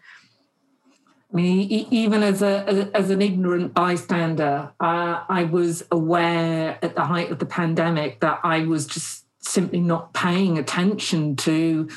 I 1.32 1.36
mean, 1.36 1.88
even 1.92 2.24
as 2.24 2.42
a 2.42 2.90
as 2.94 3.10
an 3.10 3.22
ignorant 3.22 3.74
bystander, 3.74 4.72
uh, 4.80 5.24
I 5.28 5.44
was 5.44 5.84
aware 5.92 6.80
at 6.82 6.96
the 6.96 7.04
height 7.04 7.32
of 7.32 7.40
the 7.40 7.46
pandemic 7.46 8.22
that 8.22 8.40
I 8.44 8.66
was 8.66 8.88
just 8.88 9.27
simply 9.40 9.80
not 9.80 10.14
paying 10.14 10.58
attention 10.58 11.36
to 11.36 11.90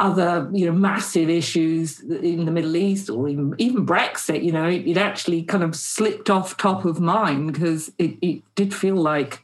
other 0.00 0.48
you 0.52 0.66
know 0.66 0.72
massive 0.72 1.28
issues 1.28 2.00
in 2.00 2.44
the 2.44 2.52
Middle 2.52 2.76
East 2.76 3.10
or 3.10 3.28
even 3.28 3.54
even 3.58 3.84
Brexit. 3.84 4.44
You 4.44 4.52
know, 4.52 4.68
it, 4.68 4.86
it 4.86 4.96
actually 4.96 5.42
kind 5.42 5.64
of 5.64 5.74
slipped 5.74 6.30
off 6.30 6.56
top 6.56 6.84
of 6.84 7.00
mind 7.00 7.52
because 7.52 7.90
it, 7.98 8.16
it 8.22 8.42
did 8.54 8.72
feel 8.72 8.96
like 8.96 9.42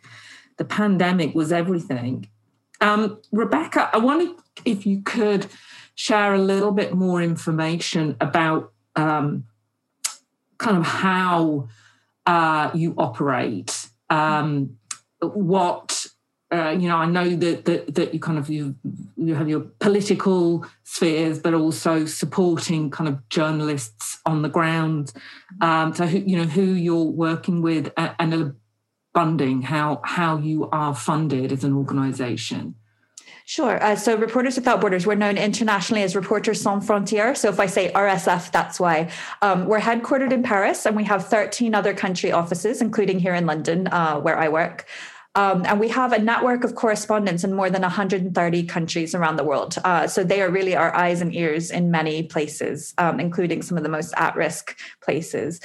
the 0.57 0.65
pandemic 0.65 1.35
was 1.35 1.53
everything. 1.53 2.29
Um, 2.81 3.21
Rebecca, 3.33 3.91
I 3.93 3.99
wondered 3.99 4.37
if 4.65 4.87
you 4.87 5.03
could 5.03 5.47
share 5.95 6.35
a 6.35 6.39
little 6.39 6.73
bit 6.73 6.95
more 6.95 7.23
information 7.23 8.17
about 8.21 8.73
um, 8.97 9.45
kind 10.59 10.77
of 10.77 10.87
how 10.87 11.69
uh, 12.27 12.71
you 12.75 12.95
operate, 12.97 13.89
um, 14.11 14.77
what 15.21 16.04
uh, 16.53 16.71
you 16.71 16.89
know, 16.89 16.97
I 16.97 17.07
know 17.07 17.35
that, 17.37 17.65
that 17.65 17.95
that 17.95 18.15
you 18.15 18.21
kind 18.21 18.39
of 18.39 18.49
you 18.49 18.75
you 19.17 19.35
have 19.35 19.49
your 19.49 19.61
political 19.61 20.65
spheres, 20.85 21.39
but 21.39 21.55
also 21.55 22.07
supporting 22.07 22.91
kind 22.91 23.09
of 23.09 23.29
journalists 23.29 24.21
on 24.27 24.43
the 24.43 24.49
ground. 24.49 25.13
Um, 25.61 25.95
so 25.95 26.07
who, 26.07 26.19
you 26.19 26.37
know 26.37 26.45
who 26.45 26.63
you're 26.63 27.05
working 27.05 27.63
with 27.63 27.93
and 27.97 28.55
funding, 29.15 29.63
how 29.63 30.01
how 30.05 30.37
you 30.37 30.69
are 30.71 30.95
funded 30.95 31.51
as 31.51 31.65
an 31.65 31.73
organisation. 31.73 32.75
Sure. 33.47 33.83
Uh, 33.83 33.95
so, 33.95 34.17
Reporters 34.17 34.57
Without 34.57 34.81
Borders, 34.81 35.07
we're 35.07 35.17
known 35.17 35.37
internationally 35.37 36.03
as 36.03 36.17
Reporters 36.17 36.63
Sans 36.63 36.87
Frontières. 36.87 37.37
So, 37.37 37.51
if 37.51 37.61
I 37.61 37.67
say 37.67 37.93
RSF, 37.93 38.51
that's 38.51 38.81
why. 38.81 39.11
Um, 39.43 39.67
we're 39.67 39.81
headquartered 39.81 40.33
in 40.33 40.43
Paris 40.43 40.87
and 40.87 40.97
we 40.97 41.05
have 41.05 41.27
13 41.27 41.75
other 41.75 41.93
country 41.93 42.33
offices, 42.33 42.81
including 42.81 43.19
here 43.19 43.35
in 43.35 43.45
London, 43.45 43.87
uh, 43.89 44.19
where 44.19 44.39
I 44.39 44.49
work. 44.49 44.87
Um, 45.37 45.65
and 45.67 45.81
we 45.81 45.89
have 45.89 46.13
a 46.13 46.19
network 46.19 46.63
of 46.63 46.77
correspondents 46.77 47.43
in 47.43 47.53
more 47.53 47.69
than 47.69 47.83
130 47.83 48.63
countries 48.65 49.15
around 49.15 49.37
the 49.37 49.45
world. 49.45 49.77
Uh, 49.85 50.07
so 50.07 50.23
they 50.23 50.41
are 50.41 50.51
really 50.51 50.77
our 50.77 50.95
eyes 50.95 51.21
and 51.21 51.35
ears 51.35 51.73
in 51.73 51.91
many 51.91 52.23
places, 52.23 52.95
um, 52.99 53.19
including 53.19 53.61
some 53.63 53.77
of 53.77 53.83
the 53.83 53.89
most 53.89 54.15
at 54.17 54.37
risk 54.37 54.77
places. 55.03 55.61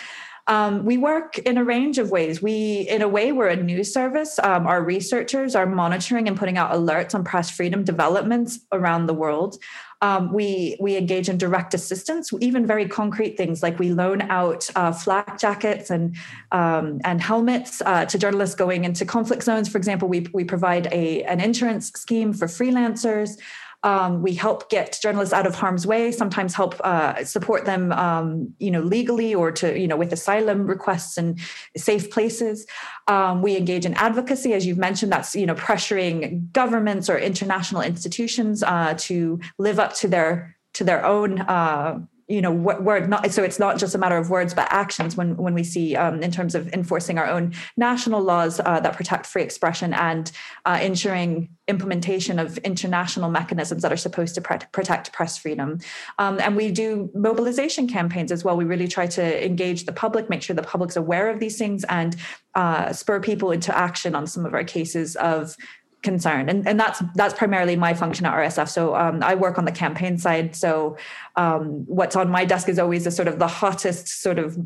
Um, 0.49 0.83
we 0.83 0.97
work 0.97 1.37
in 1.37 1.59
a 1.59 1.63
range 1.63 1.99
of 1.99 2.09
ways. 2.09 2.41
We, 2.41 2.81
in 2.89 3.03
a 3.03 3.07
way, 3.07 3.31
we're 3.31 3.49
a 3.49 3.55
news 3.55 3.93
service. 3.93 4.39
Um, 4.39 4.65
our 4.65 4.83
researchers 4.83 5.53
are 5.55 5.67
monitoring 5.67 6.27
and 6.27 6.35
putting 6.35 6.57
out 6.57 6.71
alerts 6.71 7.13
on 7.13 7.23
press 7.23 7.51
freedom 7.51 7.83
developments 7.83 8.59
around 8.71 9.05
the 9.05 9.13
world. 9.13 9.59
Um, 10.01 10.33
we 10.33 10.75
we 10.79 10.97
engage 10.97 11.29
in 11.29 11.37
direct 11.37 11.73
assistance, 11.73 12.31
even 12.39 12.65
very 12.65 12.87
concrete 12.87 13.37
things 13.37 13.61
like 13.61 13.77
we 13.77 13.91
loan 13.91 14.21
out 14.23 14.67
uh, 14.75 14.91
flak 14.91 15.37
jackets 15.39 15.91
and 15.91 16.15
um, 16.51 16.99
and 17.03 17.21
helmets 17.21 17.81
uh, 17.85 18.05
to 18.05 18.17
journalists 18.17 18.55
going 18.55 18.85
into 18.85 19.05
conflict 19.05 19.43
zones. 19.43 19.69
For 19.69 19.77
example, 19.77 20.07
we 20.07 20.25
we 20.33 20.45
provide 20.45 20.87
a 20.91 21.21
an 21.23 21.41
insurance 21.41 21.91
scheme 21.91 22.33
for 22.33 22.47
freelancers. 22.47 23.37
Um, 23.83 24.21
we 24.21 24.33
help 24.33 24.69
get 24.69 24.99
journalists 25.01 25.33
out 25.33 25.47
of 25.47 25.55
harm's 25.55 25.87
way, 25.87 26.11
sometimes 26.11 26.53
help 26.53 26.79
uh, 26.83 27.23
support 27.23 27.65
them, 27.65 27.91
um, 27.93 28.53
you 28.59 28.71
know, 28.71 28.81
legally 28.81 29.33
or 29.33 29.51
to, 29.53 29.79
you 29.79 29.87
know, 29.87 29.95
with 29.95 30.11
asylum 30.11 30.67
requests 30.67 31.17
and 31.17 31.39
safe 31.77 32.11
places. 32.11 32.67
Um, 33.07 33.41
we 33.41 33.55
engage 33.55 33.85
in 33.85 33.93
advocacy, 33.93 34.53
as 34.53 34.65
you've 34.65 34.77
mentioned, 34.77 35.11
that's, 35.11 35.35
you 35.35 35.45
know, 35.45 35.55
pressuring 35.55 36.51
governments 36.51 37.09
or 37.09 37.17
international 37.17 37.81
institutions 37.81 38.63
uh, 38.63 38.95
to 38.97 39.39
live 39.57 39.79
up 39.79 39.93
to 39.95 40.07
their 40.07 40.57
to 40.73 40.83
their 40.83 41.05
own 41.05 41.39
uh, 41.41 41.99
you 42.29 42.41
know 42.41 42.51
word 42.51 43.09
not 43.09 43.31
so 43.31 43.43
it's 43.43 43.57
not 43.57 43.77
just 43.79 43.95
a 43.95 43.97
matter 43.97 44.15
of 44.15 44.29
words 44.29 44.53
but 44.53 44.67
actions 44.71 45.17
when 45.17 45.35
when 45.35 45.55
we 45.55 45.63
see 45.63 45.95
um, 45.95 46.21
in 46.21 46.31
terms 46.31 46.53
of 46.53 46.71
enforcing 46.73 47.17
our 47.17 47.27
own 47.27 47.51
national 47.75 48.21
laws 48.21 48.61
uh, 48.63 48.79
that 48.79 48.95
protect 48.95 49.25
free 49.25 49.41
expression 49.41 49.93
and 49.95 50.31
uh, 50.65 50.79
ensuring 50.81 51.49
implementation 51.69 52.39
of 52.39 52.57
international 52.59 53.29
mechanisms 53.29 53.83
that 53.83 53.93
are 53.93 53.97
supposed 53.97 54.33
to 54.35 54.41
protect 54.41 55.13
press 55.13 55.37
freedom. 55.37 55.79
Um, 56.17 56.39
and 56.39 56.55
we 56.55 56.71
do 56.71 57.11
mobilization 57.13 57.87
campaigns 57.87 58.31
as 58.31 58.43
well. 58.43 58.57
We 58.57 58.65
really 58.65 58.87
try 58.87 59.05
to 59.07 59.45
engage 59.45 59.85
the 59.85 59.93
public 59.93 60.29
make 60.29 60.41
sure 60.41 60.55
the 60.55 60.63
public's 60.63 60.95
aware 60.95 61.29
of 61.29 61.39
these 61.39 61.57
things 61.57 61.83
and 61.85 62.15
uh, 62.55 62.91
spur 62.91 63.19
people 63.19 63.51
into 63.51 63.75
action 63.77 64.15
on 64.15 64.25
some 64.25 64.45
of 64.45 64.53
our 64.53 64.63
cases 64.63 65.15
of 65.17 65.55
concern 66.01 66.47
and, 66.47 66.67
and 66.67 66.79
that's 66.79 67.01
that's 67.15 67.33
primarily 67.33 67.75
my 67.75 67.93
function 67.93 68.25
at 68.25 68.33
rsf 68.33 68.69
so 68.69 68.95
um, 68.95 69.21
i 69.21 69.35
work 69.35 69.57
on 69.57 69.65
the 69.65 69.71
campaign 69.71 70.17
side. 70.17 70.55
So 70.55 70.97
um, 71.35 71.85
what's 71.87 72.15
on 72.15 72.29
my 72.29 72.45
desk 72.45 72.69
is 72.69 72.79
always 72.79 73.03
the 73.05 73.11
sort 73.11 73.27
of 73.27 73.39
the 73.39 73.47
hottest 73.47 74.07
sort 74.07 74.39
of 74.39 74.57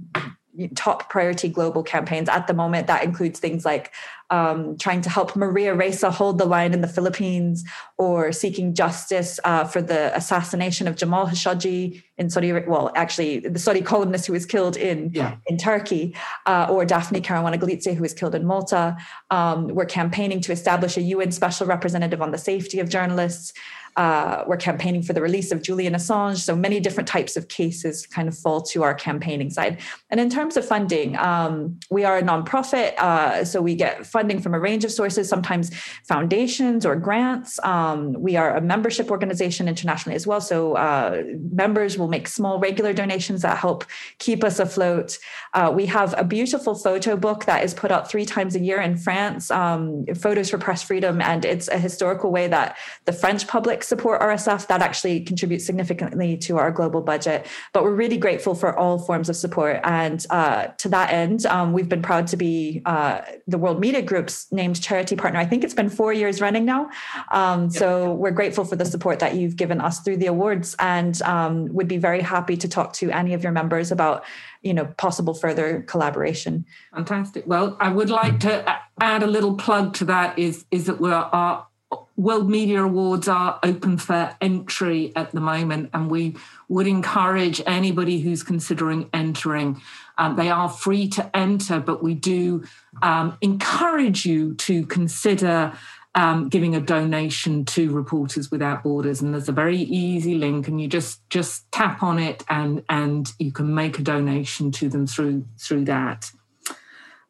top 0.75 1.09
priority 1.09 1.49
global 1.49 1.83
campaigns. 1.83 2.29
At 2.29 2.47
the 2.47 2.53
moment 2.53 2.87
that 2.87 3.03
includes 3.03 3.39
things 3.39 3.65
like 3.65 3.91
um, 4.29 4.77
trying 4.77 5.01
to 5.01 5.09
help 5.09 5.35
Maria 5.35 5.75
Ressa 5.75 6.11
hold 6.11 6.37
the 6.37 6.45
line 6.45 6.73
in 6.73 6.81
the 6.81 6.87
Philippines 6.87 7.63
or 7.97 8.31
seeking 8.31 8.73
justice 8.73 9.39
uh, 9.43 9.63
for 9.63 9.81
the 9.81 10.15
assassination 10.15 10.87
of 10.87 10.95
Jamal 10.95 11.27
Khashoggi 11.27 12.03
in 12.17 12.29
Saudi 12.29 12.51
well 12.51 12.91
actually 12.95 13.39
the 13.39 13.59
Saudi 13.59 13.81
columnist 13.81 14.27
who 14.27 14.33
was 14.33 14.45
killed 14.45 14.77
in 14.77 15.11
yeah. 15.13 15.35
in 15.47 15.57
Turkey 15.57 16.15
uh, 16.45 16.67
or 16.69 16.85
Daphne 16.85 17.21
Caruana 17.21 17.59
Galizia 17.59 17.95
who 17.95 18.01
was 18.01 18.13
killed 18.13 18.33
in 18.33 18.45
Malta. 18.45 18.97
Um, 19.29 19.67
we're 19.67 19.85
campaigning 19.85 20.41
to 20.41 20.51
establish 20.51 20.97
a 20.97 21.01
UN 21.01 21.31
special 21.31 21.67
representative 21.67 22.21
on 22.21 22.31
the 22.31 22.37
safety 22.37 22.79
of 22.79 22.89
journalists 22.89 23.53
uh, 23.95 24.43
we're 24.47 24.57
campaigning 24.57 25.03
for 25.03 25.13
the 25.13 25.21
release 25.21 25.51
of 25.51 25.61
Julian 25.61 25.93
Assange. 25.93 26.37
So 26.37 26.55
many 26.55 26.79
different 26.79 27.07
types 27.07 27.37
of 27.37 27.47
cases 27.47 28.05
kind 28.07 28.27
of 28.27 28.37
fall 28.37 28.61
to 28.61 28.83
our 28.83 28.93
campaigning 28.93 29.49
side. 29.49 29.79
And 30.09 30.19
in 30.19 30.29
terms 30.29 30.57
of 30.57 30.65
funding, 30.65 31.15
um, 31.17 31.79
we 31.91 32.03
are 32.03 32.17
a 32.17 32.23
nonprofit. 32.23 32.97
Uh, 32.97 33.45
so 33.45 33.61
we 33.61 33.75
get 33.75 34.05
funding 34.05 34.39
from 34.39 34.53
a 34.53 34.59
range 34.59 34.83
of 34.83 34.91
sources, 34.91 35.29
sometimes 35.29 35.73
foundations 36.07 36.85
or 36.85 36.95
grants. 36.95 37.59
Um, 37.63 38.13
we 38.13 38.35
are 38.35 38.55
a 38.55 38.61
membership 38.61 39.11
organization 39.11 39.67
internationally 39.67 40.15
as 40.15 40.25
well. 40.25 40.41
So 40.41 40.73
uh, 40.73 41.23
members 41.51 41.97
will 41.97 42.07
make 42.07 42.27
small 42.27 42.59
regular 42.59 42.93
donations 42.93 43.43
that 43.43 43.57
help 43.57 43.85
keep 44.17 44.43
us 44.43 44.59
afloat. 44.59 45.17
Uh, 45.53 45.71
we 45.73 45.85
have 45.85 46.15
a 46.17 46.23
beautiful 46.23 46.73
photo 46.73 47.15
book 47.15 47.45
that 47.45 47.63
is 47.63 47.73
put 47.73 47.91
out 47.91 48.09
three 48.09 48.25
times 48.25 48.55
a 48.55 48.59
year 48.59 48.81
in 48.81 48.97
France, 48.97 49.51
um, 49.51 50.05
Photos 50.15 50.49
for 50.49 50.57
Press 50.57 50.81
Freedom. 50.81 51.21
And 51.21 51.45
it's 51.45 51.67
a 51.67 51.77
historical 51.77 52.31
way 52.31 52.47
that 52.47 52.77
the 53.05 53.13
French 53.13 53.47
public 53.47 53.82
support 53.83 54.21
RSF, 54.21 54.67
that 54.67 54.81
actually 54.81 55.21
contributes 55.21 55.65
significantly 55.65 56.37
to 56.37 56.57
our 56.57 56.71
global 56.71 57.01
budget. 57.01 57.45
But 57.73 57.83
we're 57.83 57.93
really 57.93 58.17
grateful 58.17 58.55
for 58.55 58.77
all 58.77 58.99
forms 58.99 59.29
of 59.29 59.35
support. 59.35 59.79
And 59.83 60.25
uh, 60.29 60.67
to 60.77 60.89
that 60.89 61.11
end, 61.11 61.45
um, 61.45 61.73
we've 61.73 61.89
been 61.89 62.01
proud 62.01 62.27
to 62.27 62.37
be 62.37 62.81
uh, 62.85 63.21
the 63.47 63.57
World 63.57 63.79
Media 63.79 64.01
Group's 64.01 64.51
named 64.51 64.81
charity 64.81 65.15
partner. 65.15 65.39
I 65.39 65.45
think 65.45 65.63
it's 65.63 65.73
been 65.73 65.89
four 65.89 66.13
years 66.13 66.41
running 66.41 66.65
now. 66.65 66.89
Um. 67.31 67.69
So 67.69 68.13
we're 68.13 68.31
grateful 68.31 68.65
for 68.65 68.75
the 68.75 68.85
support 68.85 69.19
that 69.19 69.35
you've 69.35 69.55
given 69.55 69.81
us 69.81 69.99
through 69.99 70.17
the 70.17 70.27
awards 70.27 70.75
and 70.79 71.21
um, 71.23 71.73
would 71.73 71.87
be 71.87 71.97
very 71.97 72.21
happy 72.21 72.55
to 72.57 72.67
talk 72.67 72.93
to 72.93 73.11
any 73.11 73.33
of 73.33 73.43
your 73.43 73.51
members 73.51 73.91
about 73.91 74.23
you 74.61 74.73
know 74.73 74.85
possible 74.97 75.33
further 75.33 75.81
collaboration 75.83 76.65
fantastic 76.93 77.45
well 77.45 77.75
i 77.79 77.89
would 77.89 78.09
like 78.09 78.39
to 78.39 78.79
add 79.01 79.21
a 79.21 79.27
little 79.27 79.55
plug 79.55 79.93
to 79.93 80.05
that 80.05 80.37
is 80.39 80.65
is 80.71 80.85
that 80.85 80.99
we 81.01 81.11
are 81.11 81.67
World 82.15 82.49
Media 82.49 82.83
Awards 82.83 83.27
are 83.27 83.59
open 83.63 83.97
for 83.97 84.35
entry 84.41 85.11
at 85.15 85.31
the 85.31 85.39
moment, 85.39 85.89
and 85.93 86.09
we 86.09 86.35
would 86.69 86.87
encourage 86.87 87.61
anybody 87.65 88.19
who's 88.19 88.43
considering 88.43 89.09
entering. 89.13 89.81
Um, 90.17 90.35
they 90.35 90.49
are 90.49 90.69
free 90.69 91.07
to 91.09 91.35
enter, 91.35 91.79
but 91.79 92.03
we 92.03 92.13
do 92.13 92.63
um, 93.01 93.37
encourage 93.41 94.25
you 94.25 94.53
to 94.55 94.85
consider 94.85 95.73
um, 96.15 96.49
giving 96.49 96.75
a 96.75 96.79
donation 96.79 97.65
to 97.65 97.91
Reporters 97.91 98.51
Without 98.51 98.83
Borders. 98.83 99.21
And 99.21 99.33
there's 99.33 99.49
a 99.49 99.53
very 99.53 99.79
easy 99.79 100.35
link, 100.35 100.67
and 100.67 100.79
you 100.79 100.87
just 100.87 101.27
just 101.29 101.71
tap 101.71 102.03
on 102.03 102.19
it, 102.19 102.43
and 102.49 102.83
and 102.89 103.31
you 103.39 103.51
can 103.51 103.73
make 103.73 103.99
a 103.99 104.03
donation 104.03 104.71
to 104.73 104.89
them 104.89 105.07
through 105.07 105.45
through 105.57 105.85
that. 105.85 106.31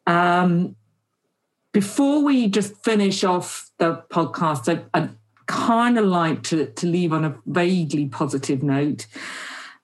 Um, 0.06 0.76
before 1.72 2.22
we 2.22 2.46
just 2.46 2.76
finish 2.84 3.24
off 3.24 3.63
the 3.78 4.02
podcast, 4.10 4.68
I, 4.74 4.84
I'd 4.98 5.10
kind 5.46 5.98
of 5.98 6.06
like 6.06 6.42
to, 6.44 6.66
to 6.66 6.86
leave 6.86 7.12
on 7.12 7.24
a 7.24 7.36
vaguely 7.46 8.06
positive 8.06 8.62
note, 8.62 9.06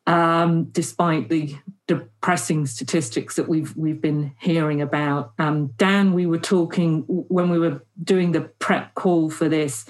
um, 0.07 0.65
despite 0.65 1.29
the 1.29 1.57
depressing 1.87 2.67
statistics 2.67 3.35
that 3.35 3.49
we've 3.49 3.77
we've 3.77 4.01
been 4.01 4.33
hearing 4.39 4.81
about. 4.81 5.33
Um, 5.39 5.69
Dan, 5.77 6.13
we 6.13 6.25
were 6.25 6.39
talking 6.39 7.03
when 7.09 7.51
we 7.51 7.59
were 7.59 7.83
doing 8.03 8.33
the 8.33 8.43
prep 8.43 8.95
call 8.95 9.29
for 9.29 9.49
this. 9.49 9.87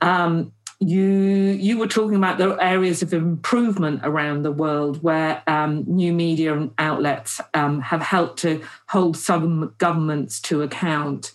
Um, 0.00 0.52
you 0.80 1.02
you 1.02 1.78
were 1.78 1.86
talking 1.86 2.16
about 2.16 2.38
the 2.38 2.56
areas 2.60 3.02
of 3.02 3.12
improvement 3.12 4.00
around 4.04 4.42
the 4.42 4.52
world 4.52 5.02
where 5.02 5.42
um, 5.46 5.84
new 5.86 6.12
media 6.12 6.68
outlets 6.78 7.40
um, 7.52 7.80
have 7.80 8.02
helped 8.02 8.38
to 8.40 8.62
hold 8.88 9.16
some 9.16 9.74
governments 9.78 10.40
to 10.40 10.62
account. 10.62 11.32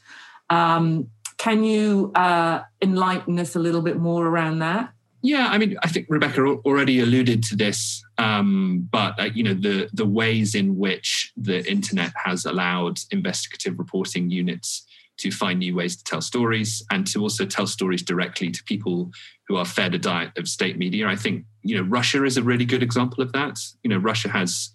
Um, 0.50 1.10
can 1.40 1.64
you 1.64 2.12
uh, 2.14 2.62
enlighten 2.82 3.40
us 3.40 3.56
a 3.56 3.60
little 3.60 3.82
bit 3.82 3.98
more 3.98 4.28
around 4.28 4.60
that? 4.60 4.92
Yeah, 5.22 5.48
I 5.50 5.58
mean, 5.58 5.78
I 5.82 5.88
think 5.88 6.06
Rebecca 6.10 6.42
already 6.42 7.00
alluded 7.00 7.44
to 7.44 7.56
this, 7.56 8.04
um, 8.18 8.88
but 8.92 9.20
uh, 9.20 9.24
you 9.34 9.44
know 9.44 9.54
the 9.54 9.90
the 9.92 10.06
ways 10.06 10.56
in 10.56 10.78
which 10.78 11.34
the 11.36 11.70
internet 11.70 12.14
has 12.24 12.46
allowed 12.46 13.00
investigative 13.12 13.80
reporting 13.80 14.30
units 14.30 14.86
to 15.18 15.32
find 15.32 15.60
new 15.60 15.76
ways 15.76 15.98
to 15.98 16.04
tell 16.06 16.22
stories 16.22 16.82
and 16.90 17.06
to 17.08 17.22
also 17.22 17.46
tell 17.46 17.68
stories 17.68 18.02
directly 18.02 18.50
to 18.50 18.64
people 18.64 19.12
who 19.50 19.58
are 19.58 19.66
fed 19.66 19.94
a 19.94 20.00
diet 20.00 20.32
of 20.38 20.48
state 20.48 20.78
media. 20.78 21.06
I 21.06 21.18
think 21.18 21.44
you 21.64 21.76
know 21.76 21.84
Russia 21.84 22.24
is 22.24 22.38
a 22.38 22.44
really 22.44 22.66
good 22.66 22.84
example 22.84 23.22
of 23.22 23.34
that. 23.34 23.60
You 23.84 23.90
know, 23.90 23.98
Russia 23.98 24.30
has, 24.30 24.70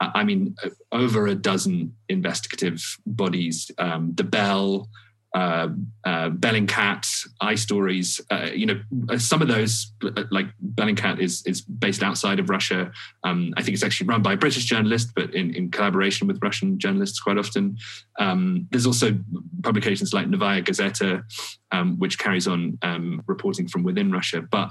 I 0.00 0.24
mean, 0.24 0.56
over 0.90 1.28
a 1.28 1.36
dozen 1.36 1.94
investigative 2.08 2.98
bodies. 3.06 3.70
Um, 3.78 4.12
the 4.16 4.24
Bell, 4.24 4.88
uh, 5.34 5.68
uh, 6.04 6.30
Bellingcat, 6.30 7.26
iStories. 7.42 8.20
Uh, 8.30 8.52
you 8.54 8.66
know, 8.66 8.80
uh, 9.08 9.18
some 9.18 9.42
of 9.42 9.48
those, 9.48 9.92
uh, 10.04 10.22
like 10.30 10.46
Bellingcat, 10.74 11.20
is 11.20 11.42
is 11.44 11.60
based 11.60 12.02
outside 12.02 12.38
of 12.38 12.48
Russia. 12.48 12.92
Um, 13.24 13.52
I 13.56 13.62
think 13.62 13.74
it's 13.74 13.82
actually 13.82 14.06
run 14.06 14.22
by 14.22 14.34
a 14.34 14.36
British 14.36 14.64
journalist, 14.64 15.10
but 15.16 15.34
in, 15.34 15.54
in 15.54 15.70
collaboration 15.70 16.28
with 16.28 16.38
Russian 16.40 16.78
journalists 16.78 17.18
quite 17.18 17.36
often. 17.36 17.76
Um, 18.20 18.68
there's 18.70 18.86
also 18.86 19.18
publications 19.62 20.12
like 20.12 20.28
Novaya 20.28 20.62
Gazeta, 20.62 21.24
um, 21.72 21.98
which 21.98 22.18
carries 22.18 22.46
on 22.46 22.78
um, 22.82 23.22
reporting 23.26 23.66
from 23.66 23.82
within 23.82 24.12
Russia, 24.12 24.40
but 24.40 24.70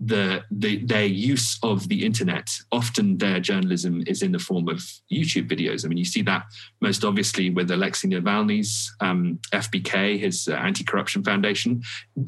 the, 0.00 0.42
the, 0.50 0.84
their 0.84 1.04
use 1.04 1.58
of 1.62 1.88
the 1.88 2.04
internet 2.04 2.48
often 2.72 3.18
their 3.18 3.40
journalism 3.40 4.02
is 4.06 4.22
in 4.22 4.32
the 4.32 4.38
form 4.38 4.68
of 4.68 4.78
youtube 5.12 5.48
videos. 5.48 5.84
I 5.84 5.88
mean 5.88 5.98
you 5.98 6.04
see 6.04 6.22
that 6.22 6.44
most 6.80 7.04
obviously 7.04 7.50
with 7.50 7.70
alexei 7.70 8.08
navalny's 8.08 8.92
um, 9.00 9.38
fbk 9.52 10.18
his 10.18 10.48
uh, 10.48 10.54
anti-corruption 10.54 11.22
foundation. 11.22 11.82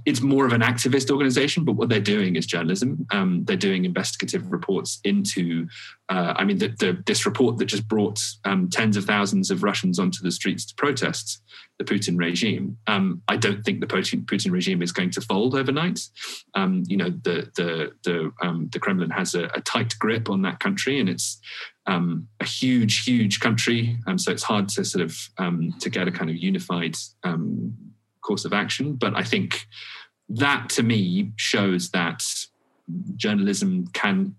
It's 0.04 0.20
more 0.20 0.46
of 0.46 0.52
an 0.52 0.60
activist 0.60 1.10
organization 1.10 1.64
but 1.64 1.72
what 1.72 1.88
they're 1.88 2.00
doing 2.00 2.36
is 2.36 2.46
journalism. 2.46 3.06
Um, 3.10 3.44
they're 3.44 3.56
doing 3.56 3.84
investigative 3.84 4.50
reports 4.52 5.00
into 5.04 5.68
uh, 6.08 6.34
I 6.36 6.44
mean, 6.44 6.58
the, 6.58 6.68
the, 6.68 7.02
this 7.04 7.26
report 7.26 7.58
that 7.58 7.64
just 7.64 7.88
brought 7.88 8.20
um, 8.44 8.68
tens 8.68 8.96
of 8.96 9.04
thousands 9.04 9.50
of 9.50 9.64
Russians 9.64 9.98
onto 9.98 10.22
the 10.22 10.30
streets 10.30 10.64
to 10.66 10.74
protest 10.76 11.42
the 11.78 11.84
Putin 11.84 12.16
regime. 12.16 12.78
Um, 12.86 13.22
I 13.26 13.36
don't 13.36 13.64
think 13.64 13.80
the 13.80 13.88
Putin, 13.88 14.24
Putin, 14.24 14.52
regime 14.52 14.82
is 14.82 14.92
going 14.92 15.10
to 15.10 15.20
fold 15.20 15.56
overnight. 15.56 16.00
Um, 16.54 16.84
you 16.86 16.96
know, 16.96 17.10
the 17.10 17.50
the 17.56 17.92
the, 18.04 18.32
um, 18.40 18.68
the 18.72 18.78
Kremlin 18.78 19.10
has 19.10 19.34
a, 19.34 19.46
a, 19.54 19.60
tight 19.60 19.94
grip 19.98 20.30
on 20.30 20.42
that 20.42 20.60
country, 20.60 21.00
and 21.00 21.08
it's 21.08 21.40
um, 21.86 22.28
a 22.40 22.44
huge, 22.44 23.04
huge 23.04 23.40
country. 23.40 23.98
Um, 24.06 24.16
so 24.16 24.30
it's 24.30 24.44
hard 24.44 24.68
to 24.70 24.84
sort 24.84 25.04
of 25.04 25.16
to 25.80 25.90
get 25.90 26.08
a 26.08 26.12
kind 26.12 26.30
of 26.30 26.36
unified 26.36 26.96
course 28.22 28.44
of 28.44 28.52
action. 28.52 28.94
But 28.94 29.16
I 29.16 29.22
think 29.22 29.66
that, 30.28 30.68
to 30.70 30.82
me, 30.82 31.32
shows 31.36 31.90
that 31.90 32.22
journalism 33.16 33.88
can 33.88 34.36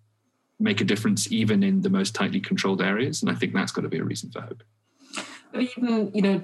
make 0.60 0.82
a 0.82 0.84
difference 0.84 1.32
even 1.32 1.63
in 1.63 1.82
the 1.82 1.89
most 1.89 2.15
tightly 2.15 2.39
controlled 2.39 2.82
areas. 2.82 3.22
And 3.22 3.32
I 3.32 3.36
think 3.36 3.54
that's 3.54 3.72
got 3.72 3.82
to 3.82 3.89
be 3.89 4.00
a 4.00 4.04
reason 4.04 4.32
for 4.32 4.41
hope. 4.41 4.63
But 5.52 5.62
even 5.62 6.12
you 6.13 6.22
know, 6.22 6.41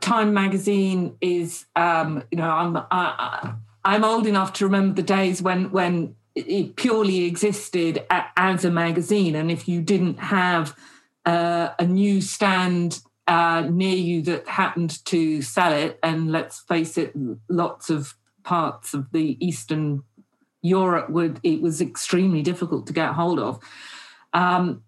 Time 0.00 0.34
Magazine 0.34 1.16
is 1.20 1.66
um, 1.76 2.24
you 2.30 2.38
know 2.38 2.50
I'm 2.50 2.76
I, 2.90 3.54
I'm 3.84 4.04
old 4.04 4.26
enough 4.26 4.52
to 4.54 4.64
remember 4.64 4.94
the 4.94 5.02
days 5.02 5.42
when 5.42 5.70
when 5.70 6.16
it 6.34 6.76
purely 6.76 7.24
existed 7.24 8.04
as 8.10 8.64
a 8.64 8.70
magazine, 8.70 9.34
and 9.34 9.50
if 9.50 9.68
you 9.68 9.82
didn't 9.82 10.18
have 10.18 10.74
uh, 11.26 11.70
a 11.78 11.86
newsstand 11.86 13.00
uh, 13.28 13.66
near 13.70 13.94
you 13.94 14.22
that 14.22 14.48
happened 14.48 15.04
to 15.06 15.42
sell 15.42 15.72
it, 15.72 15.98
and 16.02 16.32
let's 16.32 16.60
face 16.60 16.96
it, 16.98 17.12
lots 17.48 17.90
of 17.90 18.14
parts 18.44 18.94
of 18.94 19.10
the 19.12 19.36
Eastern 19.44 20.02
Europe 20.62 21.10
would 21.10 21.40
it 21.42 21.60
was 21.60 21.80
extremely 21.80 22.42
difficult 22.42 22.86
to 22.86 22.92
get 22.92 23.12
hold 23.12 23.38
of. 23.38 23.60
Um, 24.32 24.82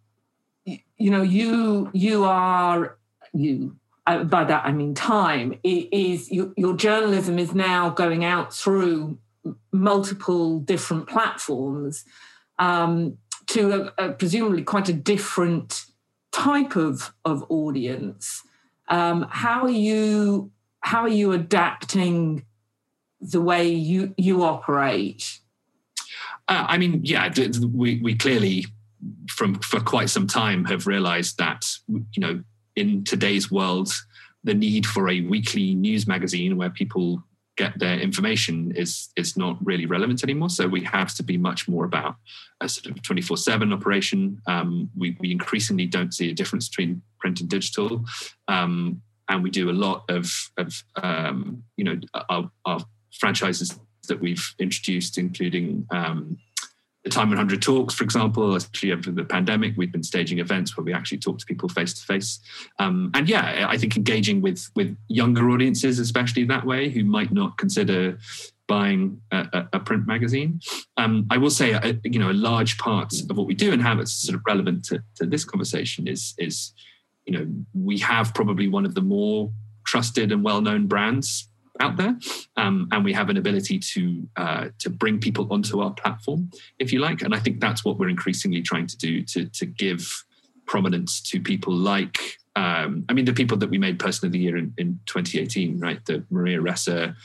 you 0.65 1.11
know, 1.11 1.23
you 1.23 1.91
you 1.93 2.25
are 2.25 2.97
you. 3.33 3.77
Uh, 4.07 4.23
by 4.23 4.45
that 4.45 4.67
I 4.67 4.73
mean 4.73 4.95
time. 4.95 5.59
It 5.63 5.89
is 5.91 6.31
you, 6.31 6.53
your 6.59 6.77
journalism 6.77 7.39
is 7.39 7.55
now 7.55 7.89
going 7.89 8.23
out 8.23 8.53
through 8.53 9.19
multiple 9.73 10.61
different 10.61 11.09
platforms 11.09 12.05
um, 12.59 13.17
to 13.47 13.93
a, 13.99 14.05
a 14.05 14.13
presumably 14.13 14.63
quite 14.63 14.89
a 14.89 14.93
different 14.93 15.87
type 16.33 16.77
of 16.77 17.13
of 17.25 17.45
audience. 17.49 18.43
Um, 18.89 19.27
how 19.31 19.63
are 19.63 19.71
you 19.71 20.51
how 20.81 21.01
are 21.03 21.09
you 21.09 21.33
adapting 21.33 22.45
the 23.21 23.41
way 23.41 23.69
you 23.69 24.15
you 24.19 24.43
operate? 24.43 25.41
Uh, 26.49 26.67
I 26.69 26.79
mean, 26.79 27.01
yeah, 27.03 27.33
we 27.73 28.01
we 28.03 28.15
clearly 28.15 28.67
from 29.29 29.55
for 29.57 29.81
quite 29.81 30.11
some 30.11 30.27
time 30.27 30.65
have 30.67 30.87
realized 30.87 31.39
that 31.39 31.65
you 31.89 32.21
know 32.21 32.43
in 32.77 33.05
today's 33.05 33.51
world 33.51 33.93
the 34.45 34.55
need 34.55 34.87
for 34.87 35.09
a 35.09 35.21
weekly 35.23 35.75
news 35.75 36.07
magazine 36.07 36.57
where 36.57 36.71
people 36.71 37.23
get 37.57 37.79
their 37.79 37.99
information 37.99 38.73
is 38.75 39.11
is 39.17 39.37
not 39.37 39.57
really 39.65 39.87
relevant 39.87 40.23
anymore. 40.23 40.51
So 40.51 40.67
we 40.67 40.83
have 40.85 41.15
to 41.15 41.23
be 41.23 41.39
much 41.39 41.69
more 41.69 41.85
about 41.85 42.17
a 42.61 42.69
sort 42.69 42.87
of 42.87 43.03
24/7 43.03 43.73
operation. 43.73 44.41
Um, 44.47 44.91
we, 44.97 45.17
we 45.21 45.31
increasingly 45.31 45.87
don't 45.87 46.13
see 46.13 46.31
a 46.31 46.35
difference 46.35 46.69
between 46.69 47.03
print 47.19 47.41
and 47.41 47.49
digital, 47.49 48.05
um, 48.49 49.03
and 49.29 49.43
we 49.43 49.51
do 49.51 49.71
a 49.71 49.73
lot 49.87 50.05
of 50.09 50.31
of 50.59 50.83
um, 51.03 51.63
you 51.77 51.85
know 51.85 51.99
our, 52.29 52.51
our, 52.65 52.81
franchises 53.21 53.79
that 54.07 54.21
we've 54.21 54.55
introduced, 54.59 55.19
including 55.19 55.87
um, 55.91 56.39
the 57.05 57.11
Time 57.11 57.29
100 57.29 57.61
talks, 57.61 57.95
for 57.95 58.03
example, 58.03 58.57
actually 58.57 58.93
over 58.93 59.11
the 59.11 59.25
pandemic, 59.25 59.75
we've 59.77 59.93
been 59.93 60.03
staging 60.03 60.39
events 60.39 60.75
where 60.77 60.85
we 60.85 60.95
actually 60.95 61.19
talk 61.19 61.39
to 61.39 61.45
people 61.45 61.69
face 61.69 61.93
to 61.95 62.03
face. 62.05 62.41
And 62.79 63.29
yeah, 63.29 63.67
I 63.69 63.77
think 63.77 63.97
engaging 63.97 64.41
with 64.41 64.71
with 64.75 64.97
younger 65.09 65.51
audiences, 65.51 65.99
especially 65.99 66.45
that 66.45 66.65
way, 66.65 66.89
who 66.89 67.05
might 67.05 67.31
not 67.31 67.59
consider 67.59 68.19
buying 68.67 69.21
a, 69.31 69.67
a 69.75 69.81
print 69.81 70.07
magazine. 70.07 70.61
Um, 70.97 71.27
I 71.31 71.37
will 71.37 71.51
say, 71.51 71.73
a, 71.73 71.79
uh, 71.79 71.93
you 72.05 72.19
know, 72.19 72.31
a 72.31 72.33
large 72.33 72.79
part 72.79 73.13
of 73.29 73.37
what 73.37 73.47
we 73.47 73.55
do 73.55 73.73
and 73.73 73.83
how 73.83 74.01
it's 74.01 74.13
sort 74.13 74.35
of 74.35 74.43
relevant 74.47 74.85
to, 74.87 75.03
to 75.17 75.27
this 75.27 75.45
conversation 75.45 76.09
is 76.09 76.35
is 76.39 76.73
you 77.27 77.37
know 77.37 77.47
we 77.75 77.99
have 77.99 78.33
probably 78.35 78.69
one 78.69 78.87
of 78.87 78.95
the 78.95 79.03
more 79.03 79.51
trusted 79.87 80.33
and 80.33 80.43
well 80.43 80.63
known 80.63 80.87
brands 80.87 81.49
out 81.81 81.97
there, 81.97 82.17
um, 82.57 82.89
and 82.93 83.05
we 83.05 83.13
have 83.13 83.31
an 83.31 83.37
ability 83.37 83.79
to 83.79 84.29
uh, 84.37 84.69
to 84.79 84.91
bring 84.91 85.19
people 85.19 85.47
onto 85.53 85.81
our 85.81 85.93
platform, 85.93 86.51
if 86.79 86.93
you 86.93 87.01
like. 87.01 87.23
And 87.23 87.35
I 87.35 87.39
think 87.39 87.61
that's 87.61 87.85
what 87.85 87.99
we're 87.99 88.09
increasingly 88.09 88.63
trying 88.63 88.87
to 88.87 88.97
do 88.97 89.23
to 89.25 89.47
to 89.47 89.67
give 89.67 90.25
prominence 90.67 91.21
to 91.21 91.41
people 91.41 91.75
like. 91.75 92.39
Um, 92.57 93.05
I 93.09 93.13
mean, 93.13 93.25
the 93.25 93.33
people 93.33 93.57
that 93.59 93.71
we 93.71 93.79
made 93.79 93.99
Person 93.99 94.27
of 94.27 94.33
the 94.33 94.39
Year 94.39 94.57
in, 94.57 94.73
in 94.79 95.01
2018, 95.07 95.81
right? 95.81 96.05
The 96.07 96.25
Maria 96.31 96.61
Ressa, 96.61 97.17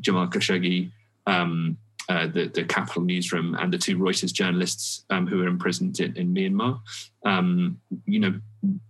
Jamal 0.00 0.28
Khashoggi, 0.28 0.92
um, 1.26 1.76
uh, 2.08 2.28
the, 2.28 2.46
the 2.46 2.64
Capital 2.64 3.02
Newsroom, 3.02 3.56
and 3.56 3.72
the 3.72 3.78
two 3.78 3.98
Reuters 3.98 4.32
journalists 4.32 5.04
um, 5.10 5.26
who 5.26 5.42
are 5.42 5.48
imprisoned 5.48 5.98
in, 5.98 6.16
in 6.16 6.32
Myanmar. 6.32 6.78
Um, 7.24 7.80
you 8.04 8.20
know, 8.20 8.40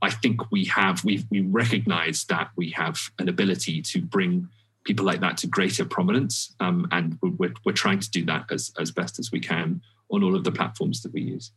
I 0.02 0.10
think 0.10 0.50
we 0.50 0.66
have 0.66 1.02
we 1.04 1.24
we 1.30 1.40
recognise 1.40 2.24
that 2.24 2.50
we 2.56 2.70
have 2.70 2.98
an 3.18 3.28
ability 3.30 3.80
to 3.82 4.02
bring 4.02 4.48
people 4.86 5.04
like 5.04 5.20
that 5.20 5.36
to 5.38 5.46
greater 5.46 5.84
prominence. 5.84 6.54
Um, 6.60 6.88
and 6.92 7.18
we're, 7.20 7.52
we're 7.64 7.72
trying 7.72 8.00
to 8.00 8.10
do 8.10 8.24
that 8.26 8.46
as, 8.50 8.72
as 8.78 8.90
best 8.90 9.18
as 9.18 9.30
we 9.30 9.40
can 9.40 9.82
on 10.10 10.22
all 10.22 10.34
of 10.34 10.44
the 10.44 10.52
platforms 10.52 11.02
that 11.02 11.12
we 11.12 11.20
use. 11.20 11.52